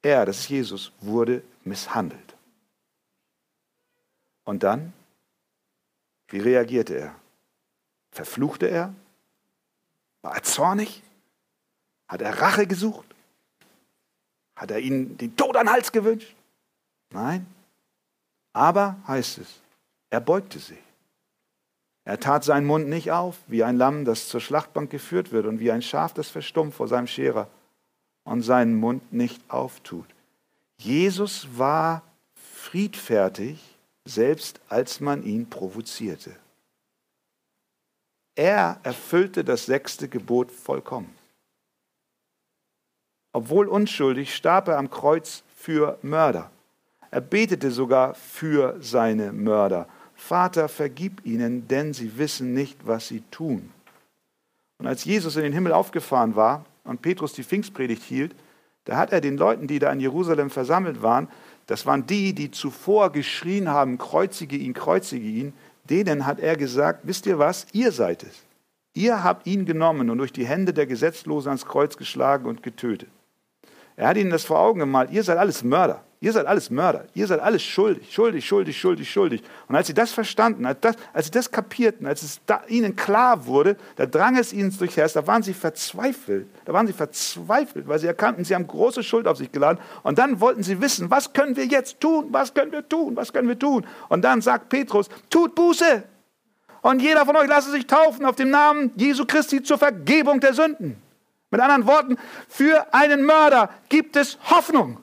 er, 0.01 0.25
das 0.25 0.39
ist 0.39 0.49
Jesus, 0.49 0.91
wurde 1.01 1.43
misshandelt. 1.63 2.35
Und 4.43 4.63
dann, 4.63 4.93
wie 6.29 6.39
reagierte 6.39 6.95
er? 6.95 7.15
Verfluchte 8.11 8.67
er? 8.67 8.93
War 10.21 10.35
er 10.35 10.43
zornig? 10.43 11.03
Hat 12.07 12.21
er 12.21 12.41
Rache 12.41 12.65
gesucht? 12.65 13.05
Hat 14.55 14.71
er 14.71 14.79
ihnen 14.79 15.17
den 15.17 15.35
Tod 15.35 15.55
an 15.55 15.67
den 15.67 15.73
Hals 15.73 15.91
gewünscht? 15.91 16.35
Nein. 17.12 17.45
Aber 18.53 18.97
heißt 19.07 19.39
es, 19.39 19.62
er 20.10 20.22
beugte 20.22 20.60
sich. 20.60 20.80
Er 22.05 22.20
tat 22.20 22.43
seinen 22.43 22.66
Mund 22.66 22.88
nicht 22.88 23.12
auf, 23.12 23.38
wie 23.47 23.64
ein 23.64 23.78
Lamm, 23.78 24.05
das 24.05 24.30
zur 24.30 24.41
Schlachtbank 24.41 24.89
geführt 24.89 25.32
wird 25.32 25.45
und 25.45 25.60
wie 25.60 25.72
ein 25.72 25.82
Schaf, 25.82 26.14
das 26.14 26.30
verstummt 26.30 26.74
vor 26.74 26.88
seinem 26.88 27.07
Scherer 27.07 27.47
und 28.24 28.41
seinen 28.41 28.76
Mund 28.76 29.14
nicht 29.14 29.41
auftut. 29.49 30.07
Jesus 30.78 31.47
war 31.57 32.01
friedfertig, 32.34 33.78
selbst 34.05 34.60
als 34.70 34.99
man 34.99 35.24
ihn 35.24 35.49
provozierte. 35.49 36.36
Er 38.36 38.80
erfüllte 38.84 39.43
das 39.43 39.66
sechste 39.66 40.07
Gebot 40.07 40.51
vollkommen. 40.51 41.14
Obwohl 43.34 43.68
unschuldig 43.68 44.34
starb 44.34 44.70
er 44.70 44.78
am 44.78 44.89
Kreuz 44.89 45.43
für 45.55 45.99
Mörder. 46.01 46.49
Er 47.12 47.22
betete 47.22 47.72
sogar 47.72 48.14
für 48.14 48.78
seine 48.80 49.32
Mörder. 49.32 49.88
Vater, 50.16 50.68
vergib 50.68 51.26
ihnen, 51.26 51.68
denn 51.68 51.93
sie 51.93 52.18
wissen 52.18 52.53
nicht, 52.53 52.86
was 52.86 53.07
sie 53.07 53.24
tun. 53.32 53.72
Und 54.78 54.88
als 54.88 55.05
Jesus 55.05 55.36
in 55.36 55.43
den 55.43 55.53
Himmel 55.53 55.72
aufgefahren 55.72 56.36
war 56.36 56.66
und 56.84 57.01
Petrus 57.01 57.34
die 57.34 57.43
Pfingstpredigt 57.43 58.03
hielt, 58.03 58.36
da 58.86 58.97
hat 58.97 59.12
er 59.12 59.22
den 59.22 59.38
Leuten, 59.38 59.68
die 59.68 59.80
da 59.80 59.91
in 59.91 59.99
Jerusalem 59.99 60.49
versammelt 60.49 61.01
waren, 61.01 61.28
das 61.68 61.86
waren 61.86 62.07
die, 62.07 62.34
die 62.34 62.49
zuvor 62.49 63.12
geschrien 63.12 63.70
haben, 63.70 63.97
kreuzige 63.97 64.55
ihn, 64.55 64.74
kreuzige 64.74 65.28
ihn, 65.28 65.53
denen 65.89 66.26
hat 66.26 66.39
er 66.39 66.55
gesagt, 66.55 67.01
wisst 67.03 67.26
ihr 67.26 67.38
was, 67.38 67.68
ihr 67.74 67.91
seid 67.91 68.24
es. 68.24 68.43
Ihr 68.93 69.24
habt 69.24 69.45
ihn 69.45 69.66
genommen 69.66 70.10
und 70.10 70.18
durch 70.18 70.34
die 70.34 70.47
Hände 70.47 70.74
der 70.74 70.88
Gesetzlosen 70.88 71.49
ans 71.49 71.66
Kreuz 71.66 71.97
geschlagen 71.97 72.45
und 72.45 72.64
getötet. 72.64 73.10
Er 73.95 74.07
hat 74.07 74.18
ihnen 74.18 74.32
das 74.32 74.45
vor 74.45 74.60
Augen 74.60 74.80
gemalt, 74.80 75.12
ihr 75.12 75.24
seid 75.24 75.38
alles 75.38 75.64
Mörder. 75.64 76.03
Ihr 76.22 76.34
seid 76.34 76.47
alles 76.47 76.70
Mörder. 76.70 77.05
Ihr 77.13 77.28
seid 77.28 77.39
alles 77.39 77.63
schuldig, 77.63 78.13
schuldig, 78.13 78.45
schuldig, 78.45 78.78
schuldig, 78.78 79.09
schuldig. 79.09 79.41
Und 79.70 79.76
als 79.78 79.88
sie 79.88 79.93
das 79.93 80.11
verstanden, 80.11 80.65
als, 80.65 80.82
das, 80.82 80.95
als 81.13 81.28
sie 81.28 81.32
das 81.32 81.49
kapierten, 81.49 82.05
als 82.05 82.24
es 82.24 82.41
da 82.45 82.61
ihnen 82.67 82.97
klar 82.97 83.45
wurde, 83.45 83.78
da 83.95 84.05
drang 84.05 84.36
es 84.36 84.51
ihnen 84.51 84.78
durchs 84.78 84.97
Herz, 84.97 85.13
da 85.13 85.26
waren 85.26 85.43
sie 85.43 85.53
verzweifelt. 85.53 86.47
Da 86.65 86.74
waren 86.74 86.88
sie 86.88 86.93
verzweifelt, 86.93 87.88
weil 87.88 87.99
sie 87.99 88.07
erkannten, 88.07 88.43
sie 88.43 88.53
haben 88.53 88.67
große 88.67 89.01
Schuld 89.01 89.30
auf 89.30 89.38
sich 89.38 89.49
geladen. 89.49 89.80
Und 90.03 90.20
dann 90.20 90.41
wollten 90.41 90.61
sie 90.61 90.82
wissen, 90.82 91.09
was 91.09 91.32
können 91.32 91.55
wir 91.55 91.65
jetzt 91.65 92.01
tun? 92.01 92.28
Was 92.32 92.53
können 92.53 92.74
wir 92.74 92.88
tun? 92.88 93.15
Was 93.15 93.32
können 93.32 93.47
wir 93.47 93.57
tun? 93.57 93.88
Und 94.09 94.22
dann 94.22 94.41
sagt 94.41 94.67
Petrus, 94.67 95.07
tut 95.30 95.55
Buße. 95.55 96.03
Und 96.82 97.01
jeder 97.01 97.26
von 97.26 97.38
euch 97.38 97.47
lasse 97.47 97.72
sich 97.72 97.88
taufen 97.88 98.26
auf 98.26 98.36
dem 98.36 98.49
Namen 98.49 98.91
Jesu 98.97 99.26
Christi 99.26 99.63
zur 99.63 99.78
Vergebung 99.78 100.41
der 100.41 100.53
Sünden. 100.53 101.01
Mit 101.49 101.61
anderen 101.61 101.88
Worten, 101.88 102.17
für 102.49 102.93
einen 102.93 103.24
Mörder 103.24 103.70
gibt 103.88 104.17
es 104.17 104.38
Hoffnung. 104.49 104.97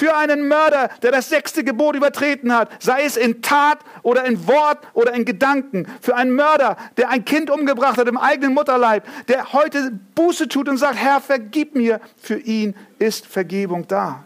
Für 0.00 0.16
einen 0.16 0.48
Mörder, 0.48 0.88
der 1.02 1.12
das 1.12 1.28
sechste 1.28 1.62
Gebot 1.62 1.94
übertreten 1.94 2.54
hat, 2.54 2.70
sei 2.82 3.02
es 3.02 3.18
in 3.18 3.42
Tat 3.42 3.80
oder 4.02 4.24
in 4.24 4.46
Wort 4.46 4.78
oder 4.94 5.12
in 5.12 5.26
Gedanken. 5.26 5.86
Für 6.00 6.16
einen 6.16 6.34
Mörder, 6.34 6.78
der 6.96 7.10
ein 7.10 7.22
Kind 7.26 7.50
umgebracht 7.50 7.98
hat 7.98 8.08
im 8.08 8.16
eigenen 8.16 8.54
Mutterleib, 8.54 9.06
der 9.28 9.52
heute 9.52 9.92
Buße 10.14 10.48
tut 10.48 10.70
und 10.70 10.78
sagt, 10.78 10.96
Herr, 10.96 11.20
vergib 11.20 11.74
mir, 11.74 12.00
für 12.16 12.38
ihn 12.38 12.74
ist 12.98 13.26
Vergebung 13.26 13.86
da. 13.88 14.24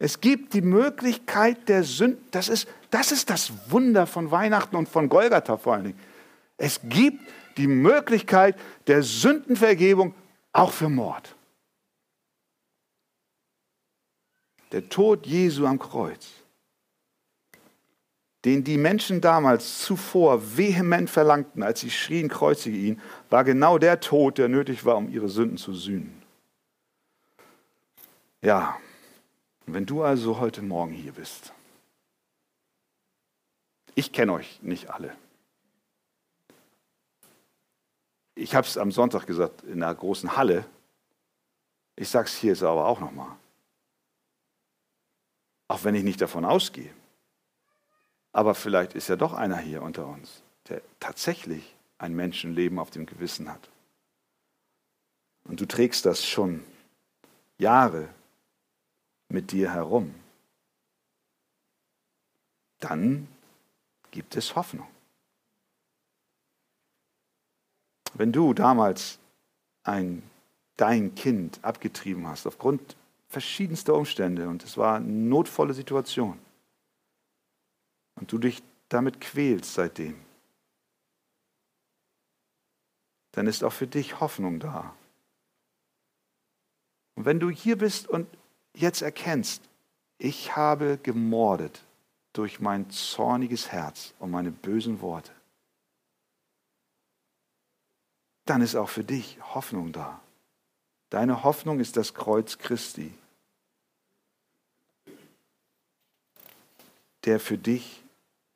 Es 0.00 0.20
gibt 0.20 0.52
die 0.52 0.62
Möglichkeit 0.62 1.68
der 1.68 1.84
Sünden. 1.84 2.26
Das 2.32 2.48
ist, 2.48 2.66
das 2.90 3.12
ist 3.12 3.30
das 3.30 3.52
Wunder 3.68 4.04
von 4.04 4.32
Weihnachten 4.32 4.74
und 4.74 4.88
von 4.88 5.08
Golgatha 5.08 5.58
vor 5.58 5.74
allen 5.74 5.84
Dingen. 5.84 6.00
Es 6.56 6.80
gibt 6.82 7.20
die 7.56 7.68
Möglichkeit 7.68 8.56
der 8.88 9.04
Sündenvergebung 9.04 10.12
auch 10.52 10.72
für 10.72 10.88
Mord. 10.88 11.36
Der 14.72 14.88
Tod 14.88 15.26
Jesu 15.26 15.66
am 15.66 15.78
Kreuz, 15.78 16.28
den 18.44 18.64
die 18.64 18.78
Menschen 18.78 19.20
damals 19.20 19.80
zuvor 19.80 20.56
vehement 20.56 21.10
verlangten, 21.10 21.62
als 21.62 21.80
sie 21.80 21.90
schrien, 21.90 22.28
kreuzige 22.28 22.76
ihn, 22.76 23.00
war 23.30 23.44
genau 23.44 23.78
der 23.78 24.00
Tod, 24.00 24.38
der 24.38 24.48
nötig 24.48 24.84
war, 24.84 24.96
um 24.96 25.08
ihre 25.08 25.28
Sünden 25.28 25.58
zu 25.58 25.74
sühnen. 25.74 26.22
Ja, 28.40 28.78
wenn 29.66 29.86
du 29.86 30.02
also 30.02 30.38
heute 30.38 30.62
Morgen 30.62 30.92
hier 30.92 31.12
bist, 31.12 31.52
ich 33.94 34.12
kenne 34.12 34.32
euch 34.32 34.62
nicht 34.62 34.90
alle. 34.90 35.14
Ich 38.36 38.54
habe 38.54 38.66
es 38.66 38.78
am 38.78 38.92
Sonntag 38.92 39.26
gesagt 39.26 39.62
in 39.62 39.82
einer 39.82 39.92
großen 39.92 40.36
Halle. 40.36 40.64
Ich 41.96 42.08
sage 42.08 42.28
es 42.28 42.36
hier 42.36 42.50
jetzt 42.50 42.62
aber 42.62 42.86
auch 42.86 43.00
nochmal. 43.00 43.36
Auch 45.68 45.84
wenn 45.84 45.94
ich 45.94 46.02
nicht 46.02 46.20
davon 46.20 46.44
ausgehe. 46.44 46.92
Aber 48.32 48.54
vielleicht 48.54 48.94
ist 48.94 49.08
ja 49.08 49.16
doch 49.16 49.34
einer 49.34 49.58
hier 49.58 49.82
unter 49.82 50.06
uns, 50.06 50.42
der 50.68 50.82
tatsächlich 51.00 51.76
ein 51.98 52.14
Menschenleben 52.14 52.78
auf 52.78 52.90
dem 52.90 53.06
Gewissen 53.06 53.50
hat. 53.50 53.68
Und 55.44 55.60
du 55.60 55.66
trägst 55.66 56.06
das 56.06 56.26
schon 56.26 56.64
Jahre 57.58 58.08
mit 59.28 59.52
dir 59.52 59.72
herum. 59.72 60.14
Dann 62.80 63.28
gibt 64.10 64.36
es 64.36 64.54
Hoffnung. 64.54 64.88
Wenn 68.14 68.32
du 68.32 68.54
damals 68.54 69.18
ein, 69.82 70.22
dein 70.76 71.14
Kind 71.14 71.58
abgetrieben 71.62 72.26
hast 72.26 72.46
aufgrund 72.46 72.96
verschiedenste 73.28 73.94
Umstände 73.94 74.48
und 74.48 74.64
es 74.64 74.76
war 74.76 74.96
eine 74.96 75.06
notvolle 75.06 75.74
Situation. 75.74 76.38
Und 78.16 78.32
du 78.32 78.38
dich 78.38 78.62
damit 78.88 79.20
quälst 79.20 79.74
seitdem. 79.74 80.18
Dann 83.32 83.46
ist 83.46 83.62
auch 83.62 83.72
für 83.72 83.86
dich 83.86 84.20
Hoffnung 84.20 84.58
da. 84.58 84.94
Und 87.14 87.24
wenn 87.24 87.38
du 87.38 87.50
hier 87.50 87.76
bist 87.76 88.08
und 88.08 88.26
jetzt 88.74 89.02
erkennst, 89.02 89.68
ich 90.18 90.56
habe 90.56 90.98
gemordet 91.02 91.84
durch 92.32 92.60
mein 92.60 92.90
zorniges 92.90 93.70
Herz 93.70 94.14
und 94.18 94.30
meine 94.30 94.50
bösen 94.50 95.00
Worte, 95.00 95.32
dann 98.44 98.62
ist 98.62 98.74
auch 98.74 98.88
für 98.88 99.04
dich 99.04 99.38
Hoffnung 99.54 99.92
da. 99.92 100.20
Deine 101.10 101.42
Hoffnung 101.42 101.80
ist 101.80 101.96
das 101.96 102.12
Kreuz 102.12 102.58
Christi, 102.58 103.12
der 107.24 107.40
für 107.40 107.56
dich 107.56 108.02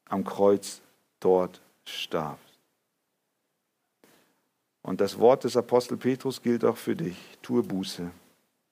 am 0.07 0.24
Kreuz 0.24 0.80
dort 1.20 1.61
starb. 1.86 2.38
Und 4.82 5.00
das 5.00 5.18
Wort 5.18 5.44
des 5.44 5.57
Apostel 5.57 5.96
Petrus 5.96 6.42
gilt 6.42 6.64
auch 6.64 6.76
für 6.76 6.96
dich. 6.96 7.16
Tue 7.40 7.62
Buße, 7.62 8.11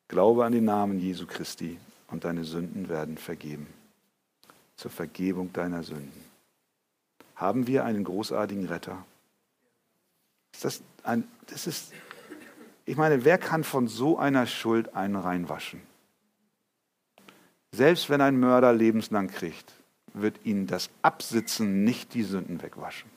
glaube 0.08 0.44
an 0.44 0.52
den 0.52 0.64
Namen 0.64 0.98
Jesu 0.98 1.26
Christi 1.26 1.78
und 2.08 2.24
deine 2.24 2.44
Sünden 2.44 2.88
werden 2.88 3.16
vergeben. 3.16 3.66
Zur 4.76 4.90
Vergebung 4.90 5.52
deiner 5.52 5.82
Sünden. 5.82 6.24
Haben 7.36 7.66
wir 7.66 7.84
einen 7.84 8.04
großartigen 8.04 8.66
Retter? 8.66 9.04
Ist 10.52 10.64
das, 10.64 10.82
ein, 11.04 11.26
das 11.46 11.66
ist 11.66 11.92
ich 12.91 12.97
meine, 12.97 13.24
wer 13.24 13.38
kann 13.38 13.62
von 13.62 13.86
so 13.86 14.18
einer 14.18 14.47
Schuld 14.47 14.97
einen 14.97 15.14
reinwaschen? 15.14 15.80
Selbst 17.70 18.11
wenn 18.11 18.20
ein 18.20 18.41
Mörder 18.41 18.72
lebenslang 18.72 19.28
kriegt, 19.28 19.72
wird 20.12 20.45
ihn 20.45 20.66
das 20.66 20.91
Absitzen 21.01 21.84
nicht 21.84 22.14
die 22.14 22.24
Sünden 22.24 22.61
wegwaschen. 22.62 23.09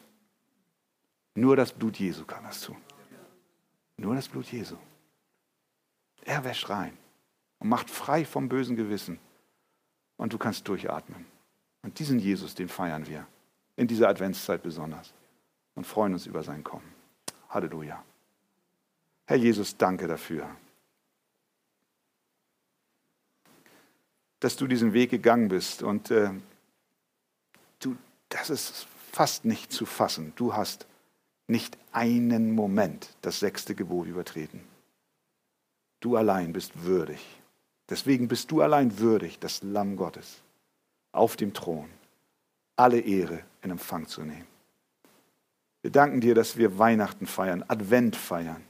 Nur 1.34 1.56
das 1.56 1.74
Blut 1.74 1.98
Jesu 1.98 2.24
kann 2.24 2.44
das 2.44 2.62
tun. 2.62 2.78
Nur 3.98 4.14
das 4.14 4.28
Blut 4.28 4.46
Jesu. 4.52 4.76
Er 6.24 6.44
wäscht 6.44 6.70
rein 6.70 6.96
und 7.58 7.68
macht 7.68 7.90
frei 7.90 8.26
vom 8.26 8.50
bösen 8.50 8.76
Gewissen. 8.76 9.18
Und 10.18 10.34
du 10.34 10.38
kannst 10.38 10.68
durchatmen. 10.68 11.26
Und 11.82 11.98
diesen 11.98 12.20
Jesus, 12.20 12.54
den 12.54 12.70
feiern 12.70 13.08
wir. 13.08 13.26
In 13.76 13.88
dieser 13.88 14.08
Adventszeit 14.08 14.62
besonders. 14.62 15.16
Und 15.74 15.88
freuen 15.88 16.14
uns 16.14 16.28
über 16.28 16.44
sein 16.44 16.64
Kommen. 16.64 16.94
Halleluja. 17.50 18.04
Herr 19.26 19.38
Jesus, 19.38 19.78
danke 19.78 20.08
dafür, 20.08 20.50
dass 24.40 24.56
du 24.56 24.68
diesen 24.68 24.94
Weg 24.94 25.12
gegangen 25.12 25.48
bist. 25.48 25.84
Und 25.84 26.12
äh, 26.12 26.32
du, 27.80 27.96
das 28.30 28.50
ist 28.50 28.88
fast 29.12 29.46
nicht 29.46 29.72
zu 29.72 29.86
fassen. 29.86 30.34
Du 30.36 30.54
hast 30.54 30.86
nicht 31.48 31.78
einen 31.92 32.54
Moment 32.54 33.10
das 33.22 33.40
sechste 33.40 33.76
Gebot 33.76 34.08
übertreten. 34.08 34.62
Du 36.00 36.18
allein 36.18 36.52
bist 36.52 36.84
würdig. 36.84 37.20
Deswegen 37.90 38.28
bist 38.28 38.52
du 38.52 38.62
allein 38.62 39.00
würdig, 39.00 39.40
das 39.40 39.62
Lamm 39.64 39.96
Gottes 39.96 40.42
auf 41.12 41.36
dem 41.36 41.54
Thron 41.54 41.90
alle 42.76 43.00
Ehre 43.00 43.44
in 43.62 43.72
Empfang 43.72 44.08
zu 44.08 44.22
nehmen. 44.22 44.48
Wir 45.82 45.92
danken 45.92 46.22
dir, 46.22 46.34
dass 46.34 46.58
wir 46.58 46.80
Weihnachten 46.80 47.28
feiern, 47.28 47.64
Advent 47.68 48.16
feiern. 48.16 48.64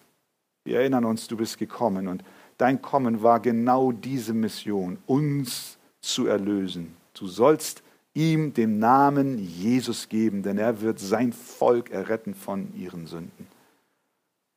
Wir 0.64 0.80
erinnern 0.80 1.06
uns, 1.06 1.28
du 1.28 1.38
bist 1.38 1.58
gekommen 1.58 2.08
und 2.08 2.24
dein 2.58 2.82
Kommen 2.82 3.22
war 3.22 3.40
genau 3.40 3.92
diese 3.92 4.34
Mission, 4.34 4.98
uns 5.06 5.78
zu 6.02 6.28
erlösen. 6.28 6.96
Du 7.14 7.28
sollst 7.28 7.84
ihm 8.14 8.54
den 8.54 8.80
Namen 8.80 9.40
Jesus 9.40 10.10
geben, 10.10 10.44
denn 10.44 10.58
er 10.58 10.82
wird 10.82 11.00
sein 11.00 11.34
Volk 11.34 11.92
erretten 11.92 12.36
von 12.36 12.74
ihren 12.76 13.08
Sünden. 13.08 13.48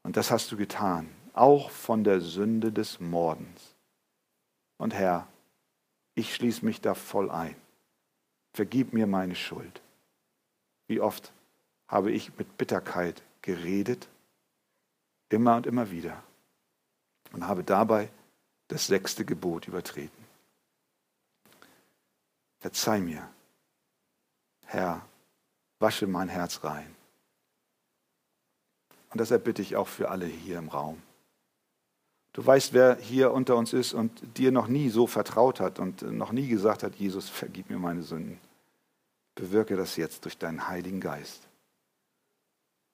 Und 0.02 0.16
das 0.16 0.30
hast 0.30 0.52
du 0.52 0.56
getan, 0.56 1.08
auch 1.32 1.70
von 1.70 2.04
der 2.04 2.20
Sünde 2.20 2.70
des 2.70 3.00
Mordens. 3.00 3.74
Und 4.78 4.94
Herr, 4.94 5.26
ich 6.14 6.34
schließe 6.34 6.64
mich 6.64 6.80
da 6.80 6.94
voll 6.94 7.30
ein. 7.30 7.56
Vergib 8.52 8.92
mir 8.92 9.06
meine 9.06 9.34
Schuld. 9.34 9.82
Wie 10.86 11.00
oft 11.00 11.32
habe 11.88 12.10
ich 12.12 12.36
mit 12.38 12.56
Bitterkeit 12.56 13.22
geredet, 13.42 14.08
immer 15.28 15.56
und 15.56 15.66
immer 15.66 15.90
wieder, 15.90 16.22
und 17.32 17.46
habe 17.46 17.64
dabei 17.64 18.10
das 18.68 18.86
sechste 18.86 19.24
Gebot 19.24 19.68
übertreten. 19.68 20.24
Verzeih 22.58 23.00
mir, 23.00 23.28
Herr, 24.64 25.06
wasche 25.78 26.06
mein 26.06 26.28
Herz 26.28 26.64
rein. 26.64 26.94
Und 29.10 29.20
das 29.20 29.30
erbitte 29.30 29.62
ich 29.62 29.76
auch 29.76 29.88
für 29.88 30.10
alle 30.10 30.26
hier 30.26 30.58
im 30.58 30.68
Raum. 30.68 31.00
Du 32.32 32.44
weißt, 32.44 32.74
wer 32.74 32.96
hier 32.96 33.32
unter 33.32 33.56
uns 33.56 33.72
ist 33.72 33.94
und 33.94 34.36
dir 34.36 34.52
noch 34.52 34.66
nie 34.66 34.90
so 34.90 35.06
vertraut 35.06 35.58
hat 35.58 35.78
und 35.78 36.02
noch 36.02 36.32
nie 36.32 36.48
gesagt 36.48 36.82
hat, 36.82 36.96
Jesus, 36.96 37.30
vergib 37.30 37.70
mir 37.70 37.78
meine 37.78 38.02
Sünden. 38.02 38.38
Bewirke 39.34 39.76
das 39.76 39.96
jetzt 39.96 40.24
durch 40.24 40.36
deinen 40.36 40.68
Heiligen 40.68 41.00
Geist. 41.00 41.45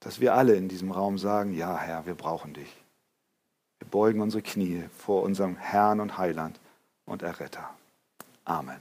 Dass 0.04 0.20
wir 0.20 0.34
alle 0.34 0.54
in 0.54 0.68
diesem 0.68 0.90
Raum 0.90 1.18
sagen, 1.18 1.54
ja 1.54 1.76
Herr, 1.78 2.06
wir 2.06 2.14
brauchen 2.14 2.54
dich. 2.54 2.76
Wir 3.78 3.88
beugen 3.88 4.20
unsere 4.20 4.42
Knie 4.42 4.84
vor 4.96 5.22
unserem 5.22 5.56
Herrn 5.56 6.00
und 6.00 6.18
Heiland 6.18 6.58
und 7.04 7.22
Erretter. 7.22 7.70
Amen. 8.44 8.80